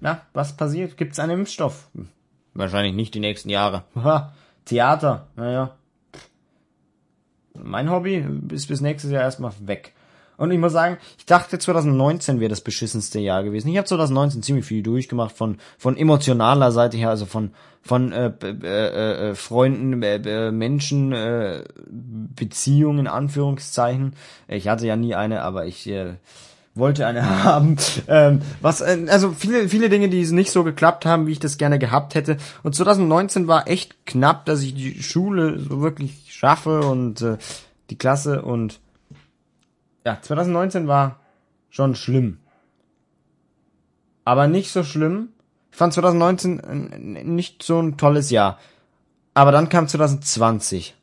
Ja, 0.00 0.22
was 0.32 0.56
passiert? 0.56 0.96
Gibt's 0.96 1.18
einen 1.18 1.40
Impfstoff? 1.40 1.88
Hm, 1.94 2.08
wahrscheinlich 2.54 2.94
nicht 2.94 3.14
die 3.14 3.20
nächsten 3.20 3.48
Jahre. 3.48 3.84
Theater, 4.64 5.26
naja. 5.34 5.76
Mein 7.54 7.90
Hobby 7.90 8.24
ist 8.50 8.68
bis 8.68 8.80
nächstes 8.80 9.10
Jahr 9.10 9.22
erstmal 9.22 9.52
weg. 9.60 9.92
Und 10.42 10.50
ich 10.50 10.58
muss 10.58 10.72
sagen, 10.72 10.96
ich 11.18 11.24
dachte 11.24 11.56
2019 11.56 12.40
wäre 12.40 12.48
das 12.48 12.62
beschissenste 12.62 13.20
Jahr 13.20 13.44
gewesen. 13.44 13.68
Ich 13.68 13.76
habe 13.76 13.86
2019 13.86 14.42
ziemlich 14.42 14.64
viel 14.64 14.82
durchgemacht 14.82 15.36
von 15.36 15.58
von 15.78 15.96
emotionaler 15.96 16.72
Seite 16.72 16.96
her, 16.96 17.10
also 17.10 17.26
von 17.26 17.52
von 17.80 18.10
äh, 18.10 18.32
äh, 18.42 19.30
äh, 19.30 19.34
Freunden, 19.36 20.02
äh, 20.02 20.16
äh, 20.16 20.50
Menschen, 20.50 21.12
äh, 21.12 21.62
Beziehungen, 21.88 23.06
Anführungszeichen. 23.06 24.16
Ich 24.48 24.66
hatte 24.66 24.84
ja 24.84 24.96
nie 24.96 25.14
eine, 25.14 25.42
aber 25.42 25.66
ich 25.66 25.86
äh, 25.86 26.14
wollte 26.74 27.06
eine 27.06 27.44
haben. 27.44 27.76
Ähm, 28.08 28.42
was, 28.60 28.80
äh, 28.80 29.06
also 29.10 29.30
viele, 29.30 29.68
viele 29.68 29.90
Dinge, 29.90 30.08
die 30.08 30.24
nicht 30.32 30.50
so 30.50 30.64
geklappt 30.64 31.06
haben, 31.06 31.28
wie 31.28 31.32
ich 31.32 31.38
das 31.38 31.56
gerne 31.56 31.78
gehabt 31.78 32.16
hätte. 32.16 32.36
Und 32.64 32.74
2019 32.74 33.46
war 33.46 33.68
echt 33.68 34.06
knapp, 34.06 34.44
dass 34.46 34.62
ich 34.62 34.74
die 34.74 35.04
Schule 35.04 35.60
so 35.60 35.82
wirklich 35.82 36.24
schaffe 36.30 36.80
und 36.80 37.22
äh, 37.22 37.36
die 37.90 37.96
Klasse 37.96 38.42
und 38.42 38.80
ja, 40.04 40.18
2019 40.20 40.88
war 40.88 41.20
schon 41.70 41.94
schlimm. 41.94 42.38
Aber 44.24 44.46
nicht 44.46 44.70
so 44.70 44.84
schlimm. 44.84 45.28
Ich 45.70 45.78
fand 45.78 45.94
2019 45.94 47.34
nicht 47.34 47.62
so 47.62 47.80
ein 47.80 47.96
tolles 47.96 48.30
Jahr. 48.30 48.58
Aber 49.34 49.52
dann 49.52 49.68
kam 49.68 49.88
2020. 49.88 50.94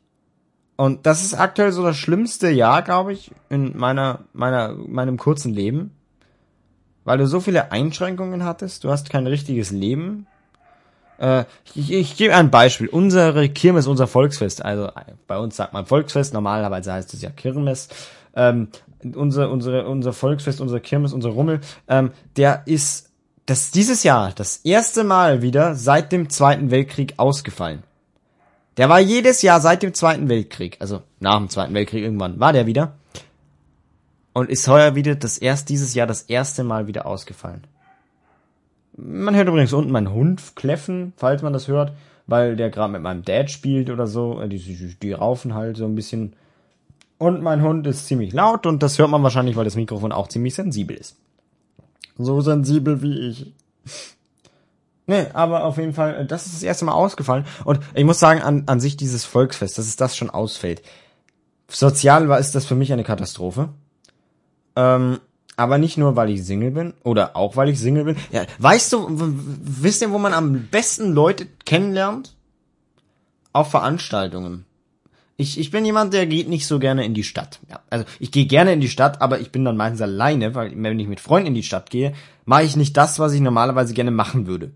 Und 0.76 1.04
das 1.04 1.24
ist 1.24 1.34
aktuell 1.34 1.72
so 1.72 1.82
das 1.82 1.96
schlimmste 1.96 2.48
Jahr, 2.48 2.82
glaube 2.82 3.12
ich, 3.12 3.32
in 3.50 3.76
meiner, 3.76 4.20
meiner, 4.32 4.72
meinem 4.72 5.18
kurzen 5.18 5.52
Leben. 5.52 5.94
Weil 7.04 7.18
du 7.18 7.26
so 7.26 7.40
viele 7.40 7.72
Einschränkungen 7.72 8.44
hattest. 8.44 8.84
Du 8.84 8.90
hast 8.90 9.10
kein 9.10 9.26
richtiges 9.26 9.70
Leben. 9.72 10.26
Äh, 11.18 11.44
ich, 11.74 11.92
ich 11.92 12.16
gebe 12.16 12.34
ein 12.34 12.50
Beispiel. 12.50 12.88
Unsere 12.88 13.48
Kirmes, 13.48 13.86
unser 13.86 14.06
Volksfest. 14.06 14.64
Also 14.64 14.90
bei 15.26 15.38
uns 15.38 15.56
sagt 15.56 15.72
man 15.72 15.84
Volksfest. 15.84 16.32
Normalerweise 16.32 16.92
heißt 16.92 17.12
es 17.12 17.20
ja 17.20 17.30
Kirmes. 17.30 17.88
Ähm, 18.34 18.68
unser, 19.04 19.50
unsere, 19.50 19.86
unser 19.86 20.12
Volksfest, 20.12 20.60
unser 20.60 20.80
Kirmes, 20.80 21.12
unser 21.12 21.30
Rummel, 21.30 21.60
ähm, 21.88 22.10
der 22.36 22.62
ist 22.66 23.10
das 23.46 23.70
dieses 23.70 24.02
Jahr 24.04 24.32
das 24.32 24.58
erste 24.58 25.04
Mal 25.04 25.42
wieder 25.42 25.74
seit 25.74 26.12
dem 26.12 26.28
Zweiten 26.30 26.70
Weltkrieg 26.70 27.14
ausgefallen. 27.16 27.82
Der 28.76 28.88
war 28.88 29.00
jedes 29.00 29.42
Jahr 29.42 29.60
seit 29.60 29.82
dem 29.82 29.92
Zweiten 29.94 30.28
Weltkrieg, 30.28 30.76
also 30.80 31.02
nach 31.18 31.38
dem 31.38 31.48
Zweiten 31.48 31.74
Weltkrieg 31.74 32.02
irgendwann, 32.02 32.38
war 32.40 32.52
der 32.52 32.66
wieder. 32.66 32.94
und 34.32 34.48
ist 34.48 34.68
heuer 34.68 34.94
wieder 34.94 35.16
das 35.16 35.38
erst 35.38 35.68
dieses 35.68 35.94
Jahr 35.94 36.06
das 36.06 36.22
erste 36.22 36.64
Mal 36.64 36.86
wieder 36.86 37.06
ausgefallen. 37.06 37.66
Man 38.96 39.34
hört 39.34 39.48
übrigens 39.48 39.72
unten 39.72 39.90
meinen 39.90 40.12
Hund 40.12 40.54
kläffen, 40.56 41.12
falls 41.16 41.42
man 41.42 41.52
das 41.52 41.68
hört, 41.68 41.92
weil 42.26 42.56
der 42.56 42.70
gerade 42.70 42.92
mit 42.92 43.02
meinem 43.02 43.24
Dad 43.24 43.50
spielt 43.50 43.90
oder 43.90 44.06
so. 44.06 44.40
Die, 44.46 44.58
die, 44.58 44.94
die 45.00 45.12
raufen 45.12 45.54
halt 45.54 45.76
so 45.76 45.84
ein 45.84 45.94
bisschen. 45.94 46.34
Und 47.20 47.42
mein 47.42 47.60
Hund 47.60 47.86
ist 47.86 48.06
ziemlich 48.06 48.32
laut 48.32 48.64
und 48.64 48.82
das 48.82 48.98
hört 48.98 49.10
man 49.10 49.22
wahrscheinlich, 49.22 49.54
weil 49.54 49.66
das 49.66 49.76
Mikrofon 49.76 50.10
auch 50.10 50.28
ziemlich 50.28 50.54
sensibel 50.54 50.96
ist. 50.96 51.16
So 52.16 52.40
sensibel 52.40 53.02
wie 53.02 53.28
ich. 53.28 53.52
Nee, 55.06 55.26
aber 55.34 55.64
auf 55.64 55.76
jeden 55.76 55.92
Fall, 55.92 56.24
das 56.24 56.46
ist 56.46 56.54
das 56.54 56.62
erste 56.62 56.86
Mal 56.86 56.94
ausgefallen. 56.94 57.44
Und 57.66 57.80
ich 57.92 58.06
muss 58.06 58.20
sagen, 58.20 58.40
an, 58.40 58.62
an 58.68 58.80
sich 58.80 58.96
dieses 58.96 59.26
Volksfest, 59.26 59.76
dass 59.76 59.86
es 59.86 59.96
das 59.96 60.16
schon 60.16 60.30
ausfällt. 60.30 60.80
Sozial 61.68 62.30
war 62.30 62.38
ist 62.38 62.54
das 62.54 62.64
für 62.64 62.74
mich 62.74 62.90
eine 62.90 63.04
Katastrophe. 63.04 63.68
Ähm, 64.74 65.20
aber 65.56 65.76
nicht 65.76 65.98
nur, 65.98 66.16
weil 66.16 66.30
ich 66.30 66.42
Single 66.42 66.70
bin 66.70 66.94
oder 67.04 67.36
auch, 67.36 67.54
weil 67.54 67.68
ich 67.68 67.78
Single 67.78 68.04
bin. 68.04 68.16
Ja, 68.32 68.46
weißt 68.60 68.94
du, 68.94 69.08
wisst 69.10 70.00
ihr, 70.00 70.10
wo 70.10 70.16
man 70.16 70.32
am 70.32 70.68
besten 70.70 71.12
Leute 71.12 71.46
kennenlernt? 71.66 72.34
Auf 73.52 73.70
Veranstaltungen. 73.70 74.64
Ich, 75.40 75.58
ich 75.58 75.70
bin 75.70 75.86
jemand, 75.86 76.12
der 76.12 76.26
geht 76.26 76.50
nicht 76.50 76.66
so 76.66 76.78
gerne 76.78 77.02
in 77.02 77.14
die 77.14 77.24
Stadt. 77.24 77.60
Ja, 77.70 77.80
also 77.88 78.04
ich 78.18 78.30
gehe 78.30 78.44
gerne 78.44 78.74
in 78.74 78.82
die 78.82 78.90
Stadt, 78.90 79.22
aber 79.22 79.40
ich 79.40 79.50
bin 79.50 79.64
dann 79.64 79.74
meistens 79.74 80.02
alleine, 80.02 80.54
weil 80.54 80.70
wenn 80.76 81.00
ich 81.00 81.08
mit 81.08 81.18
Freunden 81.18 81.48
in 81.48 81.54
die 81.54 81.62
Stadt 81.62 81.88
gehe, 81.88 82.12
mache 82.44 82.64
ich 82.64 82.76
nicht 82.76 82.94
das, 82.94 83.18
was 83.18 83.32
ich 83.32 83.40
normalerweise 83.40 83.94
gerne 83.94 84.10
machen 84.10 84.46
würde. 84.46 84.70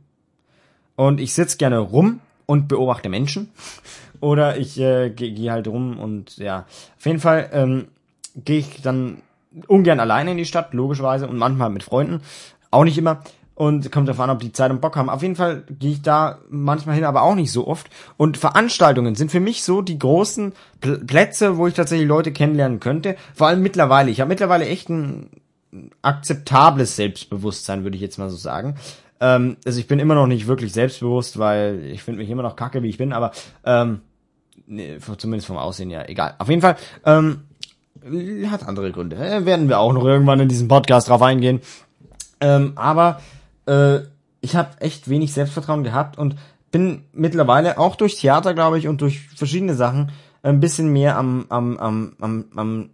Und 0.96 1.20
ich 1.20 1.34
sitz 1.34 1.58
gerne 1.58 1.80
rum 1.80 2.20
und 2.46 2.66
beobachte 2.66 3.10
Menschen. 3.10 3.50
Oder 4.20 4.56
ich 4.56 4.80
äh, 4.80 5.10
gehe 5.10 5.32
geh 5.32 5.50
halt 5.50 5.68
rum 5.68 5.98
und 5.98 6.38
ja, 6.38 6.64
auf 6.96 7.04
jeden 7.04 7.20
Fall 7.20 7.50
ähm, 7.52 7.88
gehe 8.34 8.60
ich 8.60 8.80
dann 8.80 9.18
ungern 9.66 10.00
alleine 10.00 10.30
in 10.30 10.38
die 10.38 10.46
Stadt, 10.46 10.72
logischerweise, 10.72 11.28
und 11.28 11.36
manchmal 11.36 11.68
mit 11.68 11.82
Freunden. 11.82 12.22
Auch 12.70 12.84
nicht 12.84 12.96
immer 12.96 13.22
und 13.54 13.90
kommt 13.92 14.08
darauf 14.08 14.20
an, 14.20 14.30
ob 14.30 14.40
die 14.40 14.52
Zeit 14.52 14.70
und 14.70 14.80
Bock 14.80 14.96
haben. 14.96 15.08
Auf 15.08 15.22
jeden 15.22 15.36
Fall 15.36 15.64
gehe 15.78 15.92
ich 15.92 16.02
da 16.02 16.38
manchmal 16.48 16.96
hin, 16.96 17.04
aber 17.04 17.22
auch 17.22 17.34
nicht 17.34 17.52
so 17.52 17.66
oft. 17.66 17.88
Und 18.16 18.36
Veranstaltungen 18.36 19.14
sind 19.14 19.30
für 19.30 19.40
mich 19.40 19.62
so 19.62 19.80
die 19.82 19.98
großen 19.98 20.52
Pl 20.80 20.98
Plätze, 21.04 21.56
wo 21.56 21.66
ich 21.66 21.74
tatsächlich 21.74 22.08
Leute 22.08 22.32
kennenlernen 22.32 22.80
könnte. 22.80 23.16
Vor 23.34 23.46
allem 23.46 23.62
mittlerweile. 23.62 24.10
Ich 24.10 24.20
habe 24.20 24.28
mittlerweile 24.28 24.66
echt 24.66 24.88
ein 24.88 25.30
akzeptables 26.02 26.96
Selbstbewusstsein, 26.96 27.84
würde 27.84 27.96
ich 27.96 28.02
jetzt 28.02 28.18
mal 28.18 28.30
so 28.30 28.36
sagen. 28.36 28.76
Ähm, 29.20 29.56
also 29.64 29.78
ich 29.78 29.86
bin 29.86 29.98
immer 29.98 30.14
noch 30.14 30.26
nicht 30.26 30.46
wirklich 30.46 30.72
selbstbewusst, 30.72 31.38
weil 31.38 31.84
ich 31.84 32.02
finde 32.02 32.20
mich 32.20 32.30
immer 32.30 32.42
noch 32.42 32.56
kacke, 32.56 32.82
wie 32.82 32.88
ich 32.88 32.98
bin, 32.98 33.12
aber 33.12 33.32
ähm, 33.64 34.00
nee, 34.66 34.98
zumindest 35.16 35.46
vom 35.46 35.56
Aussehen 35.56 35.90
ja, 35.90 36.08
egal. 36.08 36.34
Auf 36.38 36.48
jeden 36.48 36.62
Fall, 36.62 36.76
ähm, 37.04 37.42
hat 38.50 38.66
andere 38.66 38.92
Gründe. 38.92 39.16
Äh, 39.16 39.46
werden 39.46 39.68
wir 39.68 39.78
auch 39.78 39.92
noch 39.92 40.04
irgendwann 40.04 40.40
in 40.40 40.48
diesem 40.48 40.68
Podcast 40.68 41.08
drauf 41.08 41.22
eingehen. 41.22 41.60
Ähm, 42.40 42.72
aber 42.76 43.20
äh, 43.66 44.00
ich 44.40 44.56
habe 44.56 44.80
echt 44.80 45.08
wenig 45.08 45.32
Selbstvertrauen 45.32 45.84
gehabt 45.84 46.18
und 46.18 46.36
bin 46.70 47.04
mittlerweile 47.12 47.78
auch 47.78 47.96
durch 47.96 48.16
Theater, 48.16 48.52
glaube 48.52 48.78
ich, 48.78 48.88
und 48.88 49.00
durch 49.00 49.20
verschiedene 49.34 49.74
Sachen 49.74 50.10
ein 50.42 50.60
bisschen 50.60 50.92
mehr 50.92 51.16
am, 51.16 51.46
am, 51.48 51.78
am, 51.78 52.16
am, 52.20 52.44
am 52.54 52.90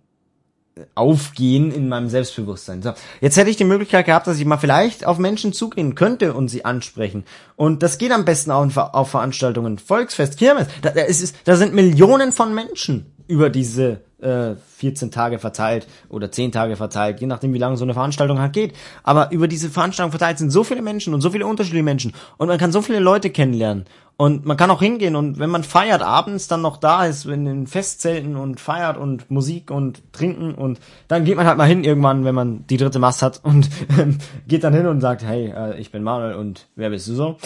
Aufgehen 0.95 1.73
in 1.73 1.89
meinem 1.89 2.09
Selbstbewusstsein. 2.09 2.83
So, 2.83 2.93
jetzt 3.21 3.37
hätte 3.37 3.51
ich 3.51 3.57
die 3.57 3.65
Möglichkeit 3.65 4.07
gehabt, 4.07 4.27
dass 4.27 4.39
ich 4.39 4.45
mal 4.45 4.57
vielleicht 4.57 5.05
auf 5.07 5.19
Menschen 5.19 5.53
zugehen 5.53 5.95
könnte 5.95 6.35
und 6.35 6.49
sie 6.49 6.65
ansprechen. 6.65 7.25
Und 7.57 7.83
das 7.83 7.99
geht 7.99 8.13
am 8.13 8.25
besten 8.25 8.51
auch 8.51 8.77
auf 8.77 9.11
Veranstaltungen. 9.11 9.79
Volksfest, 9.79 10.39
Kirmes. 10.39 10.69
Da, 10.83 10.91
da, 10.91 11.03
ist, 11.03 11.35
da 11.45 11.57
sind 11.57 11.75
Millionen 11.75 12.33
von 12.33 12.55
Menschen 12.55 13.13
über 13.27 13.51
diese 13.51 14.03
äh, 14.23 14.57
14 14.77 15.11
Tage 15.11 15.39
verteilt 15.39 15.87
oder 16.09 16.31
10 16.31 16.53
Tage 16.53 16.77
verteilt, 16.77 17.21
je 17.21 17.27
nachdem, 17.27 17.53
wie 17.53 17.59
lange 17.59 17.77
so 17.77 17.85
eine 17.85 17.95
Veranstaltung 17.95 18.39
halt 18.39 18.53
geht. 18.53 18.75
Aber 19.03 19.31
über 19.33 19.49
diese 19.49 19.71
Veranstaltung 19.71 20.11
verteilt 20.11 20.39
sind 20.39 20.51
so 20.51 20.65
viele 20.65 20.83
Menschen 20.83 21.15
und 21.15 21.21
so 21.21 21.31
viele 21.31 21.47
unterschiedliche 21.47 21.85
Menschen 21.85 22.13
und 22.39 22.49
man 22.49 22.59
kann 22.59 22.73
so 22.73 22.83
viele 22.83 23.01
Leute 23.01 23.31
kennenlernen. 23.31 23.85
Und 24.17 24.45
man 24.45 24.59
kann 24.59 24.71
auch 24.71 24.83
hingehen 24.83 25.17
und 25.17 25.39
wenn 25.39 25.49
man 25.49 25.65
feiert, 25.65 26.03
abends 26.03 26.47
dann 26.47 26.61
noch 26.61 26.77
da 26.77 27.07
ist, 27.07 27.25
in 27.25 27.47
den 27.47 27.67
Festzelten 27.67 28.37
und 28.37 28.61
feiert 28.61 28.99
und 28.99 29.31
Musik 29.31 29.71
und 29.71 30.13
trinken 30.13 30.55
und 30.55 30.79
dann 31.09 31.25
geht 31.25 31.37
man 31.37 31.47
halt 31.47 31.57
mal 31.57 31.67
hin 31.67 31.85
irgendwann, 31.85 32.27
wenn 32.27 32.35
man 32.35 32.67
die 32.67 32.77
dritte 32.77 32.99
Mast 32.99 33.23
hat 33.23 33.41
und 33.43 33.71
ähm, 33.99 34.19
geht 34.47 34.63
dann 34.63 34.75
hin 34.75 34.87
und 34.87 35.01
sagt, 35.01 35.25
hey, 35.25 35.51
äh, 35.57 35.81
ich 35.81 35.91
bin 35.91 36.03
Manuel 36.03 36.35
und 36.35 36.67
wer 36.77 36.91
bist 36.91 37.09
du 37.09 37.15
so? 37.15 37.39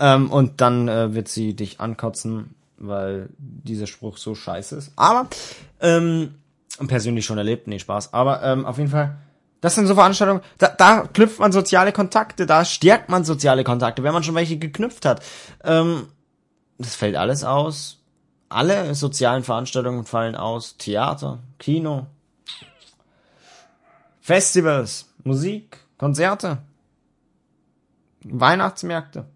Ähm, 0.00 0.28
und 0.32 0.60
dann 0.60 0.88
äh, 0.88 1.14
wird 1.14 1.28
sie 1.28 1.54
dich 1.54 1.78
ankotzen 1.78 2.55
weil 2.78 3.28
dieser 3.38 3.86
Spruch 3.86 4.16
so 4.18 4.34
scheiße 4.34 4.76
ist. 4.76 4.92
Aber, 4.96 5.28
ähm, 5.80 6.34
persönlich 6.86 7.24
schon 7.24 7.38
erlebt, 7.38 7.66
nee, 7.66 7.78
Spaß. 7.78 8.12
Aber 8.12 8.42
ähm, 8.42 8.66
auf 8.66 8.78
jeden 8.78 8.90
Fall, 8.90 9.16
das 9.60 9.74
sind 9.74 9.86
so 9.86 9.94
Veranstaltungen, 9.94 10.42
da, 10.58 10.68
da 10.68 11.08
knüpft 11.12 11.38
man 11.38 11.52
soziale 11.52 11.92
Kontakte, 11.92 12.46
da 12.46 12.64
stärkt 12.64 13.08
man 13.08 13.24
soziale 13.24 13.64
Kontakte, 13.64 14.02
wenn 14.02 14.12
man 14.12 14.22
schon 14.22 14.34
welche 14.34 14.58
geknüpft 14.58 15.04
hat. 15.04 15.22
Ähm, 15.64 16.08
das 16.78 16.94
fällt 16.94 17.16
alles 17.16 17.44
aus. 17.44 18.02
Alle 18.48 18.94
sozialen 18.94 19.42
Veranstaltungen 19.42 20.04
fallen 20.04 20.36
aus. 20.36 20.76
Theater, 20.76 21.40
Kino, 21.58 22.06
Festivals, 24.20 25.06
Musik, 25.24 25.78
Konzerte, 25.98 26.58
Weihnachtsmärkte. 28.24 29.26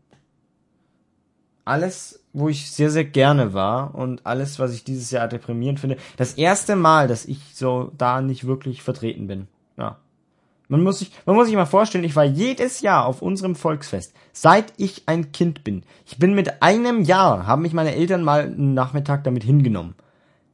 Alles 1.70 2.20
wo 2.32 2.48
ich 2.48 2.70
sehr, 2.70 2.90
sehr 2.90 3.04
gerne 3.04 3.54
war 3.54 3.94
und 3.94 4.24
alles, 4.24 4.58
was 4.58 4.72
ich 4.72 4.84
dieses 4.84 5.10
Jahr 5.10 5.28
deprimierend 5.28 5.80
finde. 5.80 5.96
Das 6.16 6.34
erste 6.34 6.76
Mal, 6.76 7.08
dass 7.08 7.24
ich 7.24 7.40
so 7.54 7.90
da 7.98 8.20
nicht 8.20 8.46
wirklich 8.46 8.82
vertreten 8.82 9.26
bin. 9.26 9.48
Ja. 9.76 9.98
Man 10.68 10.84
muss 10.84 11.00
sich, 11.00 11.10
man 11.26 11.34
muss 11.34 11.46
sich 11.46 11.56
mal 11.56 11.66
vorstellen, 11.66 12.04
ich 12.04 12.14
war 12.14 12.24
jedes 12.24 12.80
Jahr 12.80 13.04
auf 13.04 13.22
unserem 13.22 13.56
Volksfest, 13.56 14.14
seit 14.32 14.72
ich 14.76 15.02
ein 15.06 15.32
Kind 15.32 15.64
bin. 15.64 15.82
Ich 16.06 16.18
bin 16.18 16.34
mit 16.34 16.62
einem 16.62 17.02
Jahr, 17.02 17.46
haben 17.48 17.62
mich 17.62 17.72
meine 17.72 17.96
Eltern 17.96 18.22
mal 18.22 18.42
einen 18.42 18.74
Nachmittag 18.74 19.24
damit 19.24 19.42
hingenommen. 19.42 19.94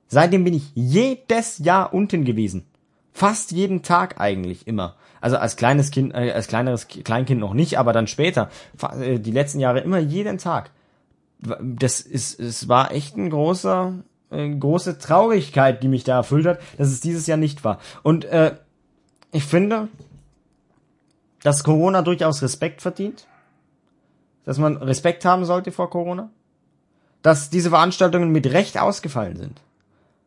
Seitdem 0.08 0.44
bin 0.44 0.54
ich 0.54 0.70
jedes 0.74 1.58
Jahr 1.58 1.92
unten 1.92 2.24
gewesen. 2.24 2.64
Fast 3.12 3.52
jeden 3.52 3.82
Tag 3.82 4.18
eigentlich 4.18 4.66
immer. 4.66 4.96
Also 5.20 5.36
als 5.36 5.56
kleines 5.56 5.90
Kind, 5.90 6.14
äh, 6.14 6.32
als 6.32 6.48
kleineres 6.48 6.88
Kleinkind 6.88 7.40
noch 7.40 7.54
nicht, 7.54 7.78
aber 7.78 7.92
dann 7.92 8.06
später. 8.06 8.48
Äh, 8.98 9.18
die 9.18 9.32
letzten 9.32 9.60
Jahre 9.60 9.80
immer 9.80 9.98
jeden 9.98 10.38
Tag 10.38 10.70
das 11.60 12.00
ist, 12.00 12.40
es 12.40 12.68
war 12.68 12.92
echt 12.92 13.16
ein 13.16 13.30
großer, 13.30 13.94
äh, 14.30 14.48
große 14.48 14.98
Traurigkeit, 14.98 15.82
die 15.82 15.88
mich 15.88 16.04
da 16.04 16.16
erfüllt 16.16 16.46
hat, 16.46 16.60
dass 16.78 16.88
es 16.88 17.00
dieses 17.00 17.26
Jahr 17.26 17.38
nicht 17.38 17.64
war. 17.64 17.78
Und 18.02 18.24
äh, 18.26 18.56
ich 19.32 19.44
finde, 19.44 19.88
dass 21.42 21.64
Corona 21.64 22.02
durchaus 22.02 22.42
Respekt 22.42 22.82
verdient, 22.82 23.26
dass 24.44 24.58
man 24.58 24.76
Respekt 24.76 25.24
haben 25.24 25.44
sollte 25.44 25.72
vor 25.72 25.90
Corona, 25.90 26.30
dass 27.22 27.50
diese 27.50 27.70
Veranstaltungen 27.70 28.30
mit 28.30 28.46
Recht 28.52 28.78
ausgefallen 28.78 29.36
sind. 29.36 29.60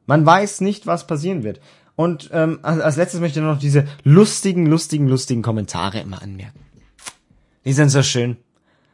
Man 0.06 0.26
weiß 0.26 0.62
nicht, 0.62 0.88
was 0.88 1.08
passieren 1.08 1.44
wird. 1.44 1.60
Und 1.96 2.30
ähm, 2.32 2.60
als 2.62 2.96
letztes 2.96 3.20
möchte 3.20 3.40
ich 3.40 3.46
noch 3.46 3.60
diese 3.60 3.86
lustigen, 4.04 4.66
lustigen, 4.66 5.08
lustigen 5.08 5.42
Kommentare 5.42 6.00
immer 6.00 6.22
anmerken. 6.22 6.60
Die 7.66 7.74
sind 7.74 7.90
so 7.90 8.02
schön. 8.02 8.38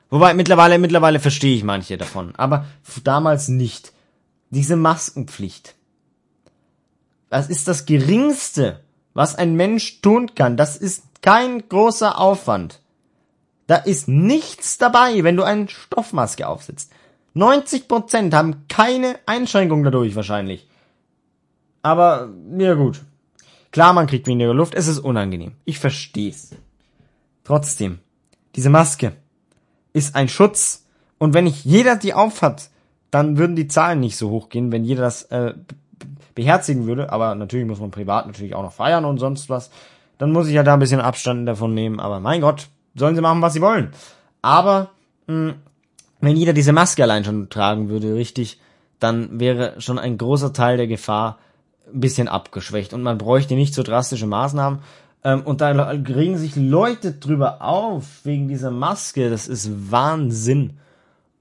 Wobei 0.09 0.33
mittlerweile, 0.33 0.77
mittlerweile 0.77 1.19
verstehe 1.19 1.55
ich 1.55 1.63
manche 1.63 1.97
davon, 1.97 2.35
aber 2.35 2.65
damals 3.03 3.47
nicht. 3.47 3.93
Diese 4.51 4.75
Maskenpflicht. 4.75 5.75
Das 7.29 7.49
ist 7.49 7.67
das 7.67 7.85
Geringste, 7.85 8.81
was 9.13 9.35
ein 9.35 9.55
Mensch 9.55 10.01
tun 10.01 10.35
kann. 10.35 10.55
Das 10.55 10.77
ist 10.77 11.03
kein 11.21 11.67
großer 11.67 12.19
Aufwand. 12.19 12.79
Da 13.67 13.77
ist 13.77 14.07
nichts 14.07 14.77
dabei, 14.77 15.23
wenn 15.23 15.35
du 15.35 15.43
eine 15.43 15.67
Stoffmaske 15.67 16.47
aufsetzt. 16.47 16.91
90% 17.35 18.33
haben 18.33 18.67
keine 18.69 19.19
Einschränkung 19.25 19.83
dadurch 19.83 20.15
wahrscheinlich. 20.15 20.67
Aber, 21.81 22.29
ja 22.57 22.75
gut. 22.75 23.01
Klar, 23.71 23.93
man 23.93 24.07
kriegt 24.07 24.27
weniger 24.27 24.53
Luft, 24.53 24.75
es 24.75 24.87
ist 24.87 24.99
unangenehm. 24.99 25.53
Ich 25.65 25.79
versteh's. 25.79 26.51
Trotzdem, 27.43 27.99
diese 28.55 28.69
Maske 28.69 29.13
ist 29.95 30.15
ein 30.15 30.27
Schutz. 30.27 30.85
Und 31.17 31.33
wenn 31.33 31.45
nicht 31.45 31.63
jeder 31.63 31.95
die 31.95 32.13
aufhat, 32.13 32.69
dann 33.11 33.37
würden 33.37 33.55
die 33.55 33.67
Zahlen 33.67 34.01
nicht 34.01 34.17
so 34.17 34.29
hoch 34.29 34.49
gehen, 34.49 34.71
wenn 34.73 34.83
jeder 34.83 35.03
das 35.03 35.23
äh, 35.23 35.53
beherzigen 36.35 36.85
würde. 36.85 37.11
Aber 37.13 37.33
natürlich 37.33 37.65
muss 37.65 37.79
man 37.79 37.91
privat 37.91 38.27
natürlich 38.27 38.55
auch 38.55 38.61
noch 38.61 38.73
feiern 38.73 39.05
und 39.05 39.19
sonst 39.19 39.49
was. 39.49 39.71
Dann 40.17 40.33
muss 40.33 40.47
ich 40.47 40.53
ja 40.53 40.63
da 40.63 40.73
ein 40.73 40.79
bisschen 40.79 40.99
Abstand 40.99 41.47
davon 41.47 41.73
nehmen. 41.73 42.01
Aber 42.01 42.19
mein 42.19 42.41
Gott, 42.41 42.67
sollen 42.93 43.15
sie 43.15 43.21
machen, 43.21 43.41
was 43.41 43.53
sie 43.53 43.61
wollen. 43.61 43.91
Aber 44.41 44.91
mh, 45.27 45.53
wenn 46.19 46.35
jeder 46.35 46.51
diese 46.51 46.73
Maske 46.73 47.03
allein 47.03 47.23
schon 47.23 47.49
tragen 47.49 47.87
würde, 47.87 48.15
richtig, 48.15 48.59
dann 48.99 49.39
wäre 49.39 49.79
schon 49.79 49.97
ein 49.97 50.17
großer 50.17 50.51
Teil 50.51 50.75
der 50.75 50.87
Gefahr 50.87 51.37
ein 51.93 52.01
bisschen 52.01 52.27
abgeschwächt. 52.27 52.93
Und 52.93 53.01
man 53.01 53.17
bräuchte 53.17 53.55
nicht 53.55 53.73
so 53.73 53.81
drastische 53.81 54.27
Maßnahmen, 54.27 54.79
ähm, 55.25 55.41
und 55.41 55.59
da 55.59 55.71
regen 55.71 56.37
sich 56.37 56.55
Leute 56.55 57.13
drüber 57.13 57.63
auf, 57.63 58.23
wegen 58.25 58.47
dieser 58.47 58.69
Maske. 58.69 59.31
Das 59.31 59.47
ist 59.47 59.91
Wahnsinn. 59.91 60.77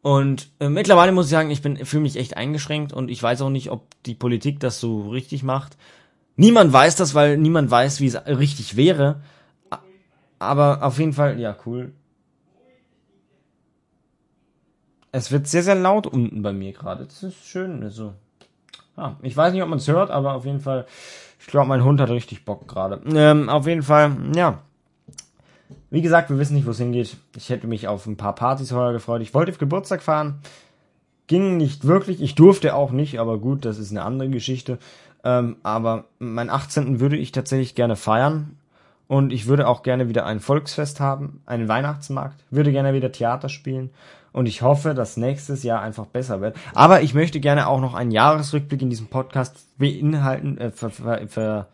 Und 0.00 0.50
äh, 0.58 0.70
mittlerweile 0.70 1.12
muss 1.12 1.26
ich 1.26 1.32
sagen, 1.32 1.50
ich 1.50 1.60
bin 1.60 1.76
fühle 1.84 2.02
mich 2.02 2.16
echt 2.16 2.36
eingeschränkt 2.36 2.94
und 2.94 3.10
ich 3.10 3.22
weiß 3.22 3.42
auch 3.42 3.50
nicht, 3.50 3.70
ob 3.70 3.86
die 4.04 4.14
Politik 4.14 4.58
das 4.58 4.80
so 4.80 5.10
richtig 5.10 5.42
macht. 5.42 5.76
Niemand 6.36 6.72
weiß 6.72 6.96
das, 6.96 7.14
weil 7.14 7.36
niemand 7.36 7.70
weiß, 7.70 8.00
wie 8.00 8.06
es 8.06 8.16
richtig 8.26 8.76
wäre. 8.76 9.20
Aber 10.38 10.82
auf 10.82 10.98
jeden 10.98 11.12
Fall, 11.12 11.38
ja, 11.38 11.54
cool. 11.66 11.92
Es 15.12 15.30
wird 15.30 15.46
sehr, 15.46 15.62
sehr 15.62 15.74
laut 15.74 16.06
unten 16.06 16.40
bei 16.40 16.54
mir 16.54 16.72
gerade. 16.72 17.04
Das 17.04 17.22
ist 17.22 17.44
schön. 17.44 17.82
Also, 17.82 18.14
ja, 18.96 19.16
ich 19.20 19.36
weiß 19.36 19.52
nicht, 19.52 19.62
ob 19.62 19.68
man 19.68 19.78
es 19.78 19.88
hört, 19.88 20.10
aber 20.10 20.32
auf 20.32 20.46
jeden 20.46 20.60
Fall, 20.60 20.86
ich 21.44 21.48
glaube, 21.48 21.68
mein 21.68 21.84
Hund 21.84 22.00
hat 22.00 22.08
richtig 22.08 22.46
Bock 22.46 22.66
gerade. 22.66 23.02
Ähm, 23.14 23.50
auf 23.50 23.66
jeden 23.66 23.82
Fall, 23.82 24.16
ja. 24.34 24.60
Wie 25.90 26.00
gesagt, 26.00 26.30
wir 26.30 26.38
wissen 26.38 26.54
nicht, 26.54 26.66
wo 26.66 26.70
es 26.70 26.78
hingeht. 26.78 27.18
Ich 27.36 27.50
hätte 27.50 27.66
mich 27.66 27.86
auf 27.86 28.06
ein 28.06 28.16
paar 28.16 28.34
Partys 28.34 28.72
heuer 28.72 28.94
gefreut. 28.94 29.20
Ich 29.20 29.34
wollte 29.34 29.52
auf 29.52 29.58
Geburtstag 29.58 30.02
fahren. 30.02 30.40
Ging 31.26 31.58
nicht 31.58 31.84
wirklich. 31.84 32.22
Ich 32.22 32.34
durfte 32.34 32.74
auch 32.74 32.92
nicht, 32.92 33.20
aber 33.20 33.36
gut, 33.36 33.66
das 33.66 33.78
ist 33.78 33.90
eine 33.90 34.04
andere 34.04 34.30
Geschichte. 34.30 34.78
Ähm, 35.22 35.56
aber 35.62 36.06
mein 36.18 36.48
18. 36.48 36.98
würde 36.98 37.18
ich 37.18 37.30
tatsächlich 37.30 37.74
gerne 37.74 37.96
feiern. 37.96 38.56
Und 39.06 39.30
ich 39.30 39.46
würde 39.46 39.68
auch 39.68 39.82
gerne 39.82 40.08
wieder 40.08 40.24
ein 40.24 40.40
Volksfest 40.40 40.98
haben, 40.98 41.42
einen 41.44 41.68
Weihnachtsmarkt, 41.68 42.42
würde 42.50 42.72
gerne 42.72 42.94
wieder 42.94 43.12
Theater 43.12 43.50
spielen. 43.50 43.90
Und 44.34 44.46
ich 44.46 44.62
hoffe, 44.62 44.94
dass 44.94 45.16
nächstes 45.16 45.62
Jahr 45.62 45.80
einfach 45.80 46.06
besser 46.06 46.40
wird. 46.40 46.56
Aber 46.74 47.02
ich 47.02 47.14
möchte 47.14 47.38
gerne 47.38 47.68
auch 47.68 47.80
noch 47.80 47.94
einen 47.94 48.10
Jahresrückblick 48.10 48.82
in 48.82 48.90
diesem 48.90 49.06
Podcast 49.06 49.78
beinhalten, 49.78 50.58
äh, 50.58 50.72
ver, 50.72 50.90
ver, 50.90 51.28
ver, 51.28 51.68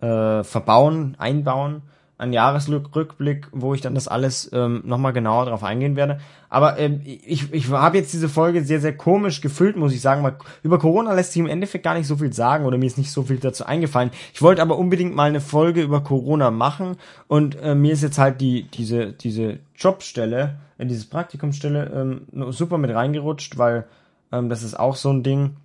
äh, 0.00 0.44
verbauen, 0.44 1.14
einbauen 1.18 1.82
einen 2.18 2.32
Jahresrückblick, 2.32 3.46
wo 3.52 3.74
ich 3.74 3.80
dann 3.80 3.94
das 3.94 4.08
alles 4.08 4.50
ähm, 4.52 4.82
nochmal 4.84 5.12
genauer 5.12 5.46
drauf 5.46 5.62
eingehen 5.62 5.94
werde. 5.94 6.18
Aber 6.48 6.76
ähm, 6.78 7.00
ich, 7.04 7.52
ich 7.52 7.70
habe 7.70 7.96
jetzt 7.96 8.12
diese 8.12 8.28
Folge 8.28 8.64
sehr, 8.64 8.80
sehr 8.80 8.96
komisch 8.96 9.40
gefüllt, 9.40 9.76
muss 9.76 9.94
ich 9.94 10.00
sagen, 10.00 10.24
weil 10.24 10.36
über 10.64 10.80
Corona 10.80 11.14
lässt 11.14 11.32
sich 11.32 11.40
im 11.40 11.46
Endeffekt 11.46 11.84
gar 11.84 11.94
nicht 11.94 12.08
so 12.08 12.16
viel 12.16 12.32
sagen 12.32 12.66
oder 12.66 12.76
mir 12.76 12.86
ist 12.86 12.98
nicht 12.98 13.12
so 13.12 13.22
viel 13.22 13.38
dazu 13.38 13.64
eingefallen. 13.64 14.10
Ich 14.34 14.42
wollte 14.42 14.62
aber 14.62 14.78
unbedingt 14.78 15.14
mal 15.14 15.28
eine 15.28 15.40
Folge 15.40 15.80
über 15.80 16.02
Corona 16.02 16.50
machen 16.50 16.96
und 17.28 17.56
äh, 17.62 17.76
mir 17.76 17.92
ist 17.92 18.02
jetzt 18.02 18.18
halt 18.18 18.40
die 18.40 18.64
diese 18.64 19.12
diese 19.12 19.60
Jobstelle, 19.76 20.56
äh, 20.78 20.86
dieses 20.86 21.04
Praktikumsstelle 21.04 22.20
ähm, 22.34 22.52
super 22.52 22.78
mit 22.78 22.92
reingerutscht, 22.92 23.58
weil 23.58 23.86
ähm, 24.32 24.48
das 24.48 24.64
ist 24.64 24.78
auch 24.78 24.96
so 24.96 25.10
ein 25.10 25.22
Ding 25.22 25.56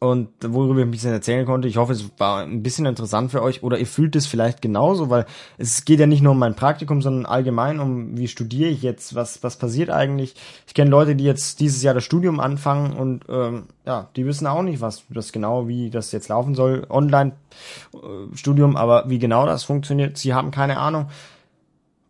und 0.00 0.30
worüber 0.42 0.80
ich 0.80 0.86
ein 0.86 0.90
bisschen 0.90 1.12
erzählen 1.12 1.44
konnte. 1.44 1.68
Ich 1.68 1.76
hoffe, 1.76 1.92
es 1.92 2.10
war 2.16 2.42
ein 2.42 2.62
bisschen 2.62 2.86
interessant 2.86 3.30
für 3.30 3.42
euch 3.42 3.62
oder 3.62 3.78
ihr 3.78 3.86
fühlt 3.86 4.16
es 4.16 4.26
vielleicht 4.26 4.62
genauso, 4.62 5.10
weil 5.10 5.26
es 5.58 5.84
geht 5.84 6.00
ja 6.00 6.06
nicht 6.06 6.22
nur 6.22 6.32
um 6.32 6.38
mein 6.38 6.56
Praktikum, 6.56 7.02
sondern 7.02 7.26
allgemein 7.26 7.80
um, 7.80 8.16
wie 8.16 8.26
studiere 8.26 8.70
ich 8.70 8.80
jetzt, 8.80 9.14
was, 9.14 9.42
was 9.42 9.58
passiert 9.58 9.90
eigentlich. 9.90 10.34
Ich 10.66 10.72
kenne 10.72 10.90
Leute, 10.90 11.16
die 11.16 11.24
jetzt 11.24 11.60
dieses 11.60 11.82
Jahr 11.82 11.92
das 11.92 12.04
Studium 12.04 12.40
anfangen 12.40 12.94
und 12.94 13.24
ähm, 13.28 13.64
ja, 13.84 14.08
die 14.16 14.24
wissen 14.24 14.46
auch 14.46 14.62
nicht, 14.62 14.80
was 14.80 15.04
das 15.10 15.32
genau, 15.32 15.68
wie 15.68 15.90
das 15.90 16.12
jetzt 16.12 16.28
laufen 16.28 16.54
soll, 16.54 16.86
Online-Studium, 16.88 18.76
aber 18.76 19.04
wie 19.10 19.18
genau 19.18 19.44
das 19.44 19.64
funktioniert, 19.64 20.16
sie 20.16 20.32
haben 20.32 20.50
keine 20.50 20.78
Ahnung. 20.78 21.08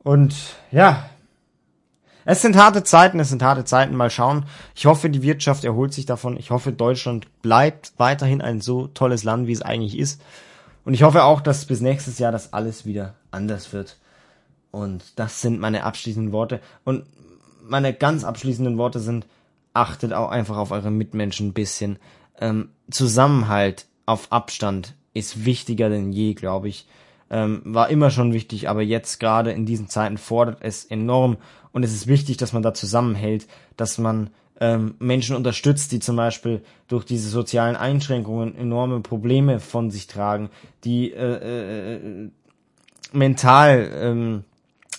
Und 0.04 0.34
ja, 0.70 1.10
es 2.30 2.42
sind 2.42 2.56
harte 2.56 2.84
Zeiten, 2.84 3.18
es 3.18 3.30
sind 3.30 3.42
harte 3.42 3.64
Zeiten. 3.64 3.96
Mal 3.96 4.08
schauen. 4.08 4.44
Ich 4.76 4.86
hoffe, 4.86 5.10
die 5.10 5.22
Wirtschaft 5.22 5.64
erholt 5.64 5.92
sich 5.92 6.06
davon. 6.06 6.36
Ich 6.36 6.52
hoffe, 6.52 6.70
Deutschland 6.70 7.26
bleibt 7.42 7.92
weiterhin 7.96 8.40
ein 8.40 8.60
so 8.60 8.86
tolles 8.86 9.24
Land, 9.24 9.48
wie 9.48 9.52
es 9.52 9.62
eigentlich 9.62 9.98
ist. 9.98 10.22
Und 10.84 10.94
ich 10.94 11.02
hoffe 11.02 11.24
auch, 11.24 11.40
dass 11.40 11.64
bis 11.64 11.80
nächstes 11.80 12.20
Jahr 12.20 12.30
das 12.30 12.52
alles 12.52 12.86
wieder 12.86 13.14
anders 13.32 13.72
wird. 13.72 13.98
Und 14.70 15.18
das 15.18 15.40
sind 15.40 15.58
meine 15.58 15.82
abschließenden 15.82 16.30
Worte. 16.30 16.60
Und 16.84 17.04
meine 17.64 17.92
ganz 17.92 18.22
abschließenden 18.22 18.78
Worte 18.78 19.00
sind, 19.00 19.26
achtet 19.74 20.12
auch 20.12 20.30
einfach 20.30 20.56
auf 20.56 20.70
eure 20.70 20.92
Mitmenschen 20.92 21.48
ein 21.48 21.52
bisschen. 21.52 21.98
Ähm, 22.40 22.68
Zusammenhalt 22.92 23.86
auf 24.06 24.30
Abstand 24.30 24.94
ist 25.14 25.44
wichtiger 25.44 25.88
denn 25.88 26.12
je, 26.12 26.34
glaube 26.34 26.68
ich. 26.68 26.86
Ähm, 27.28 27.62
war 27.64 27.90
immer 27.90 28.10
schon 28.10 28.32
wichtig, 28.32 28.68
aber 28.68 28.82
jetzt 28.82 29.18
gerade 29.18 29.50
in 29.50 29.66
diesen 29.66 29.88
Zeiten 29.88 30.16
fordert 30.16 30.58
es 30.60 30.84
enorm 30.84 31.36
und 31.72 31.84
es 31.84 31.92
ist 31.92 32.06
wichtig, 32.06 32.36
dass 32.36 32.52
man 32.52 32.62
da 32.62 32.74
zusammenhält, 32.74 33.46
dass 33.76 33.98
man 33.98 34.30
ähm, 34.60 34.94
Menschen 34.98 35.36
unterstützt, 35.36 35.92
die 35.92 36.00
zum 36.00 36.16
Beispiel 36.16 36.62
durch 36.88 37.04
diese 37.04 37.28
sozialen 37.28 37.76
Einschränkungen 37.76 38.56
enorme 38.56 39.00
Probleme 39.00 39.58
von 39.58 39.90
sich 39.90 40.06
tragen, 40.06 40.50
die 40.84 41.12
äh, 41.12 41.94
äh, 41.94 42.30
mental 43.12 43.90
ähm, 43.94 44.44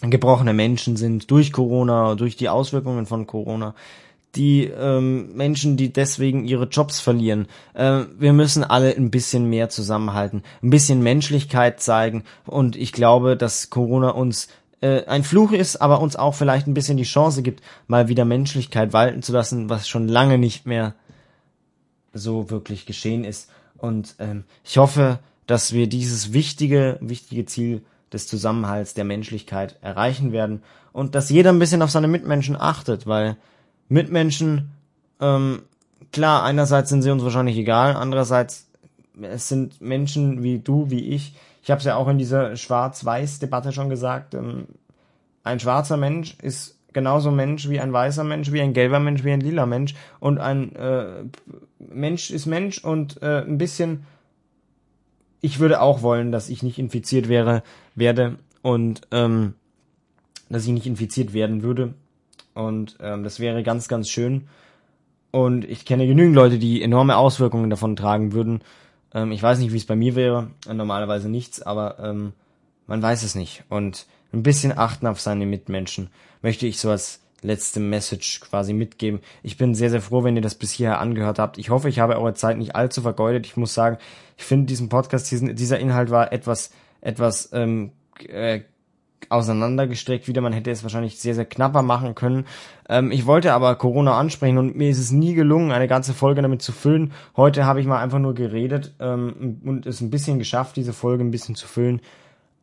gebrochene 0.02 0.54
Menschen 0.54 0.98
sind 0.98 1.30
durch 1.30 1.54
Corona, 1.54 2.16
durch 2.16 2.36
die 2.36 2.50
Auswirkungen 2.50 3.06
von 3.06 3.28
Corona, 3.28 3.76
die 4.36 4.64
ähm, 4.64 5.36
Menschen, 5.36 5.78
die 5.78 5.92
deswegen 5.92 6.46
ihre 6.46 6.66
Jobs 6.66 7.00
verlieren. 7.00 7.48
Äh, 7.74 8.06
wir 8.18 8.34
müssen 8.34 8.64
alle 8.64 8.96
ein 8.96 9.12
bisschen 9.12 9.50
mehr 9.50 9.70
zusammenhalten, 9.70 10.42
ein 10.64 10.70
bisschen 10.70 11.04
Menschlichkeit 11.04 11.82
zeigen 11.82 12.24
und 12.46 12.76
ich 12.76 12.94
glaube, 12.94 13.38
dass 13.38 13.70
Corona 13.70 14.10
uns 14.10 14.48
äh, 14.82 15.06
ein 15.06 15.24
Fluch 15.24 15.52
ist, 15.52 15.78
aber 15.78 16.02
uns 16.02 16.16
auch 16.16 16.36
vielleicht 16.36 16.68
ein 16.68 16.74
bisschen 16.74 16.98
die 16.98 17.04
Chance 17.04 17.42
gibt, 17.42 17.64
mal 17.88 18.08
wieder 18.08 18.26
Menschlichkeit 18.26 18.94
walten 18.94 19.22
zu 19.22 19.32
lassen, 19.32 19.70
was 19.70 19.88
schon 19.88 20.08
lange 20.08 20.38
nicht 20.38 20.66
mehr 20.66 20.96
so 22.14 22.50
wirklich 22.50 22.86
geschehen 22.86 23.24
ist. 23.24 23.50
Und 23.78 24.16
ähm, 24.20 24.44
ich 24.64 24.78
hoffe, 24.78 25.20
dass 25.48 25.74
wir 25.74 25.88
dieses 25.88 26.34
wichtige, 26.34 26.98
wichtige 27.02 27.46
Ziel 27.46 27.82
des 28.12 28.28
Zusammenhalts 28.28 28.94
der 28.94 29.06
Menschlichkeit 29.06 29.78
erreichen 29.82 30.32
werden 30.32 30.62
und 30.92 31.16
dass 31.16 31.30
jeder 31.30 31.52
ein 31.52 31.60
bisschen 31.60 31.82
auf 31.82 31.92
seine 31.92 32.08
Mitmenschen 32.08 32.60
achtet, 32.60 33.08
weil 33.08 33.38
Mitmenschen, 33.88 34.72
ähm, 35.20 35.64
klar, 36.12 36.44
einerseits 36.44 36.90
sind 36.90 37.02
sie 37.02 37.12
uns 37.12 37.24
wahrscheinlich 37.24 37.58
egal, 37.58 37.96
andererseits 37.96 38.68
es 39.22 39.50
sind 39.50 39.82
Menschen 39.82 40.44
wie 40.44 40.60
du, 40.60 40.90
wie 40.90 41.10
ich, 41.10 41.34
ich 41.62 41.70
habe 41.70 41.80
es 41.80 41.86
ja 41.86 41.96
auch 41.96 42.08
in 42.08 42.18
dieser 42.18 42.56
Schwarz-Weiß-Debatte 42.56 43.72
schon 43.72 43.90
gesagt, 43.90 44.34
ähm, 44.34 44.66
ein 45.44 45.60
schwarzer 45.60 45.98
Mensch 45.98 46.36
ist 46.42 46.78
genauso 46.94 47.32
Mensch 47.32 47.70
wie 47.70 47.80
ein 47.80 47.94
weißer 47.94 48.24
Mensch, 48.24 48.52
wie 48.52 48.62
ein 48.62 48.74
gelber 48.74 49.00
Mensch, 49.00 49.24
wie 49.24 49.32
ein 49.32 49.42
lila 49.42 49.66
Mensch. 49.66 49.96
Und 50.20 50.40
ein 50.40 50.76
äh, 50.76 51.24
Mensch 51.80 52.32
ist 52.32 52.46
Mensch 52.46 52.84
und 52.84 53.22
äh, 53.22 53.42
ein 53.42 53.58
bisschen, 53.58 54.06
ich 55.40 55.60
würde 55.60 55.82
auch 55.82 56.02
wollen, 56.02 56.32
dass 56.32 56.50
ich 56.50 56.64
nicht 56.64 56.80
infiziert 56.80 57.30
wäre, 57.30 57.64
werde 57.96 58.38
und 58.62 59.02
ähm, 59.12 59.54
dass 60.50 60.66
ich 60.66 60.72
nicht 60.72 60.86
infiziert 60.86 61.34
werden 61.34 61.64
würde. 61.64 61.94
Und 62.54 62.98
ähm, 63.00 63.24
das 63.24 63.40
wäre 63.40 63.64
ganz, 63.64 63.88
ganz 63.88 64.10
schön. 64.10 64.48
Und 65.32 65.64
ich 65.64 65.86
kenne 65.86 66.06
genügend 66.08 66.36
Leute, 66.36 66.60
die 66.60 66.82
enorme 66.82 67.16
Auswirkungen 67.16 67.70
davon 67.70 67.96
tragen 67.96 68.34
würden. 68.34 68.62
Ähm, 69.14 69.32
ich 69.32 69.42
weiß 69.42 69.60
nicht, 69.60 69.74
wie 69.74 69.78
es 69.78 69.86
bei 69.86 69.96
mir 69.96 70.16
wäre. 70.16 70.52
Normalerweise 70.72 71.30
nichts, 71.30 71.62
aber 71.62 72.00
ähm, 72.00 72.34
man 72.88 73.02
weiß 73.02 73.24
es 73.24 73.36
nicht. 73.36 73.64
Und 73.70 74.06
ein 74.34 74.44
bisschen 74.44 74.78
achten 74.78 75.08
auf 75.08 75.20
seine 75.20 75.46
Mitmenschen 75.46 76.10
möchte 76.42 76.68
ich 76.68 76.80
so 76.80 76.90
als 76.90 77.22
letzte 77.42 77.80
Message 77.80 78.40
quasi 78.40 78.74
mitgeben. 78.74 79.20
Ich 79.44 79.58
bin 79.58 79.74
sehr, 79.74 79.90
sehr 79.90 80.02
froh, 80.02 80.24
wenn 80.24 80.36
ihr 80.36 80.42
das 80.42 80.56
bis 80.56 80.72
hierher 80.72 81.00
angehört 81.00 81.40
habt. 81.40 81.58
Ich 81.58 81.70
hoffe, 81.70 81.90
ich 81.90 82.00
habe 82.00 82.18
eure 82.18 82.34
Zeit 82.34 82.58
nicht 82.58 82.76
allzu 82.76 83.02
vergeudet. 83.02 83.46
Ich 83.46 83.58
muss 83.58 83.74
sagen, 83.74 83.98
ich 84.38 84.44
finde 84.44 84.68
diesen 84.68 84.90
Podcast, 84.90 85.30
diesen, 85.32 85.56
dieser 85.56 85.80
Inhalt 85.80 86.12
war 86.12 86.32
etwas, 86.32 86.72
etwas 87.02 87.50
ähm, 87.52 87.92
äh, 88.20 88.62
auseinandergestreckt 89.30 90.28
wieder. 90.28 90.42
Man 90.42 90.54
hätte 90.54 90.72
es 90.72 90.84
wahrscheinlich 90.84 91.20
sehr, 91.20 91.36
sehr 91.36 91.46
knapper 91.46 91.82
machen 91.82 92.16
können. 92.16 92.46
Ähm, 92.90 93.12
ich 93.12 93.26
wollte 93.26 93.54
aber 93.54 93.76
Corona 93.76 94.18
ansprechen 94.18 94.58
und 94.58 94.76
mir 94.76 94.90
ist 94.90 95.00
es 95.00 95.12
nie 95.12 95.34
gelungen, 95.34 95.72
eine 95.72 95.88
ganze 95.88 96.14
Folge 96.14 96.42
damit 96.42 96.62
zu 96.62 96.72
füllen. 96.72 97.14
Heute 97.36 97.66
habe 97.66 97.80
ich 97.80 97.88
mal 97.88 98.02
einfach 98.02 98.20
nur 98.20 98.34
geredet 98.34 98.94
ähm, 99.00 99.62
und 99.64 99.86
es 99.86 100.02
ein 100.02 100.10
bisschen 100.10 100.40
geschafft, 100.40 100.76
diese 100.76 100.94
Folge 100.94 101.24
ein 101.24 101.32
bisschen 101.32 101.56
zu 101.56 101.68
füllen. 101.68 102.02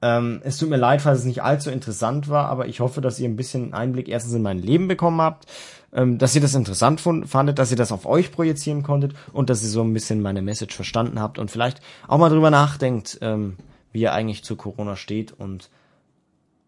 Ähm, 0.00 0.40
es 0.44 0.58
tut 0.58 0.70
mir 0.70 0.76
leid, 0.76 1.02
falls 1.02 1.20
es 1.20 1.24
nicht 1.24 1.42
allzu 1.42 1.70
interessant 1.70 2.28
war, 2.28 2.48
aber 2.48 2.68
ich 2.68 2.80
hoffe, 2.80 3.00
dass 3.00 3.18
ihr 3.18 3.28
ein 3.28 3.36
bisschen 3.36 3.74
Einblick 3.74 4.08
erstens 4.08 4.34
in 4.34 4.42
mein 4.42 4.58
Leben 4.58 4.86
bekommen 4.86 5.20
habt, 5.20 5.46
ähm, 5.92 6.18
dass 6.18 6.34
ihr 6.34 6.40
das 6.40 6.54
interessant 6.54 7.00
fandet, 7.00 7.58
dass 7.58 7.70
ihr 7.70 7.76
das 7.76 7.90
auf 7.90 8.06
euch 8.06 8.30
projizieren 8.30 8.82
konntet 8.82 9.14
und 9.32 9.50
dass 9.50 9.62
ihr 9.62 9.68
so 9.68 9.82
ein 9.82 9.92
bisschen 9.92 10.22
meine 10.22 10.42
Message 10.42 10.74
verstanden 10.74 11.20
habt 11.20 11.38
und 11.38 11.50
vielleicht 11.50 11.80
auch 12.06 12.18
mal 12.18 12.30
drüber 12.30 12.50
nachdenkt, 12.50 13.18
ähm, 13.22 13.56
wie 13.90 14.02
ihr 14.02 14.12
eigentlich 14.12 14.44
zu 14.44 14.54
Corona 14.54 14.94
steht 14.94 15.32
und 15.32 15.68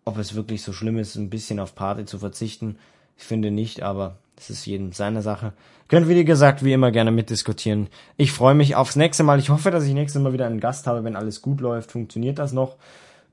ob 0.04 0.18
es 0.18 0.34
wirklich 0.34 0.62
so 0.62 0.72
schlimm 0.72 0.98
ist, 0.98 1.16
ein 1.16 1.30
bisschen 1.30 1.60
auf 1.60 1.74
Party 1.74 2.04
zu 2.04 2.18
verzichten. 2.18 2.76
Ich 3.16 3.24
finde 3.24 3.50
nicht, 3.50 3.82
aber 3.82 4.16
es 4.36 4.50
ist 4.50 4.66
jedem 4.66 4.92
seine 4.92 5.22
Sache. 5.22 5.52
Könnt, 5.88 6.08
wie 6.08 6.24
gesagt, 6.24 6.64
wie 6.64 6.72
immer 6.72 6.90
gerne 6.90 7.10
mitdiskutieren. 7.10 7.88
Ich 8.16 8.32
freue 8.32 8.54
mich 8.54 8.76
aufs 8.76 8.96
nächste 8.96 9.22
Mal. 9.22 9.38
Ich 9.38 9.50
hoffe, 9.50 9.70
dass 9.70 9.84
ich 9.84 9.92
nächstes 9.92 10.22
Mal 10.22 10.32
wieder 10.32 10.46
einen 10.46 10.60
Gast 10.60 10.86
habe, 10.86 11.04
wenn 11.04 11.16
alles 11.16 11.42
gut 11.42 11.60
läuft. 11.60 11.92
Funktioniert 11.92 12.38
das 12.38 12.52
noch? 12.52 12.76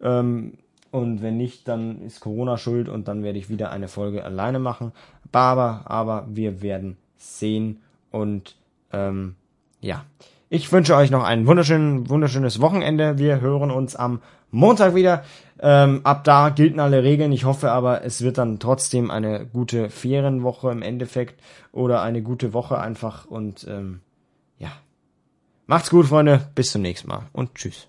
Ähm, 0.01 0.53
und 0.91 1.21
wenn 1.21 1.37
nicht, 1.37 1.67
dann 1.67 2.01
ist 2.01 2.19
Corona 2.19 2.57
schuld 2.57 2.89
und 2.89 3.07
dann 3.07 3.23
werde 3.23 3.39
ich 3.39 3.49
wieder 3.49 3.71
eine 3.71 3.87
Folge 3.87 4.23
alleine 4.23 4.59
machen. 4.59 4.91
Aber, 5.31 5.83
aber 5.85 6.27
wir 6.29 6.61
werden 6.61 6.97
sehen 7.17 7.81
und 8.11 8.55
ähm, 8.91 9.35
ja. 9.81 10.03
Ich 10.49 10.71
wünsche 10.71 10.95
euch 10.95 11.11
noch 11.11 11.23
ein 11.23 11.45
wunderschön, 11.45 12.09
wunderschönes 12.09 12.61
Wochenende. 12.61 13.17
Wir 13.17 13.41
hören 13.41 13.69
uns 13.69 13.95
am 13.95 14.21
Montag 14.51 14.95
wieder. 14.95 15.23
Ähm, 15.59 16.01
ab 16.03 16.23
da 16.23 16.49
gelten 16.49 16.79
alle 16.79 17.03
Regeln. 17.03 17.31
Ich 17.31 17.45
hoffe 17.45 17.71
aber, 17.71 18.03
es 18.03 18.21
wird 18.21 18.37
dann 18.37 18.59
trotzdem 18.59 19.09
eine 19.09 19.45
gute 19.45 19.89
Ferienwoche 19.89 20.71
im 20.71 20.81
Endeffekt 20.81 21.41
oder 21.71 22.01
eine 22.01 22.21
gute 22.21 22.53
Woche 22.53 22.79
einfach 22.79 23.25
und 23.25 23.65
ähm, 23.67 24.01
ja. 24.59 24.71
Macht's 25.65 25.89
gut, 25.89 26.05
Freunde. 26.05 26.47
Bis 26.55 26.71
zum 26.71 26.81
nächsten 26.81 27.07
Mal 27.07 27.23
und 27.33 27.55
tschüss. 27.55 27.87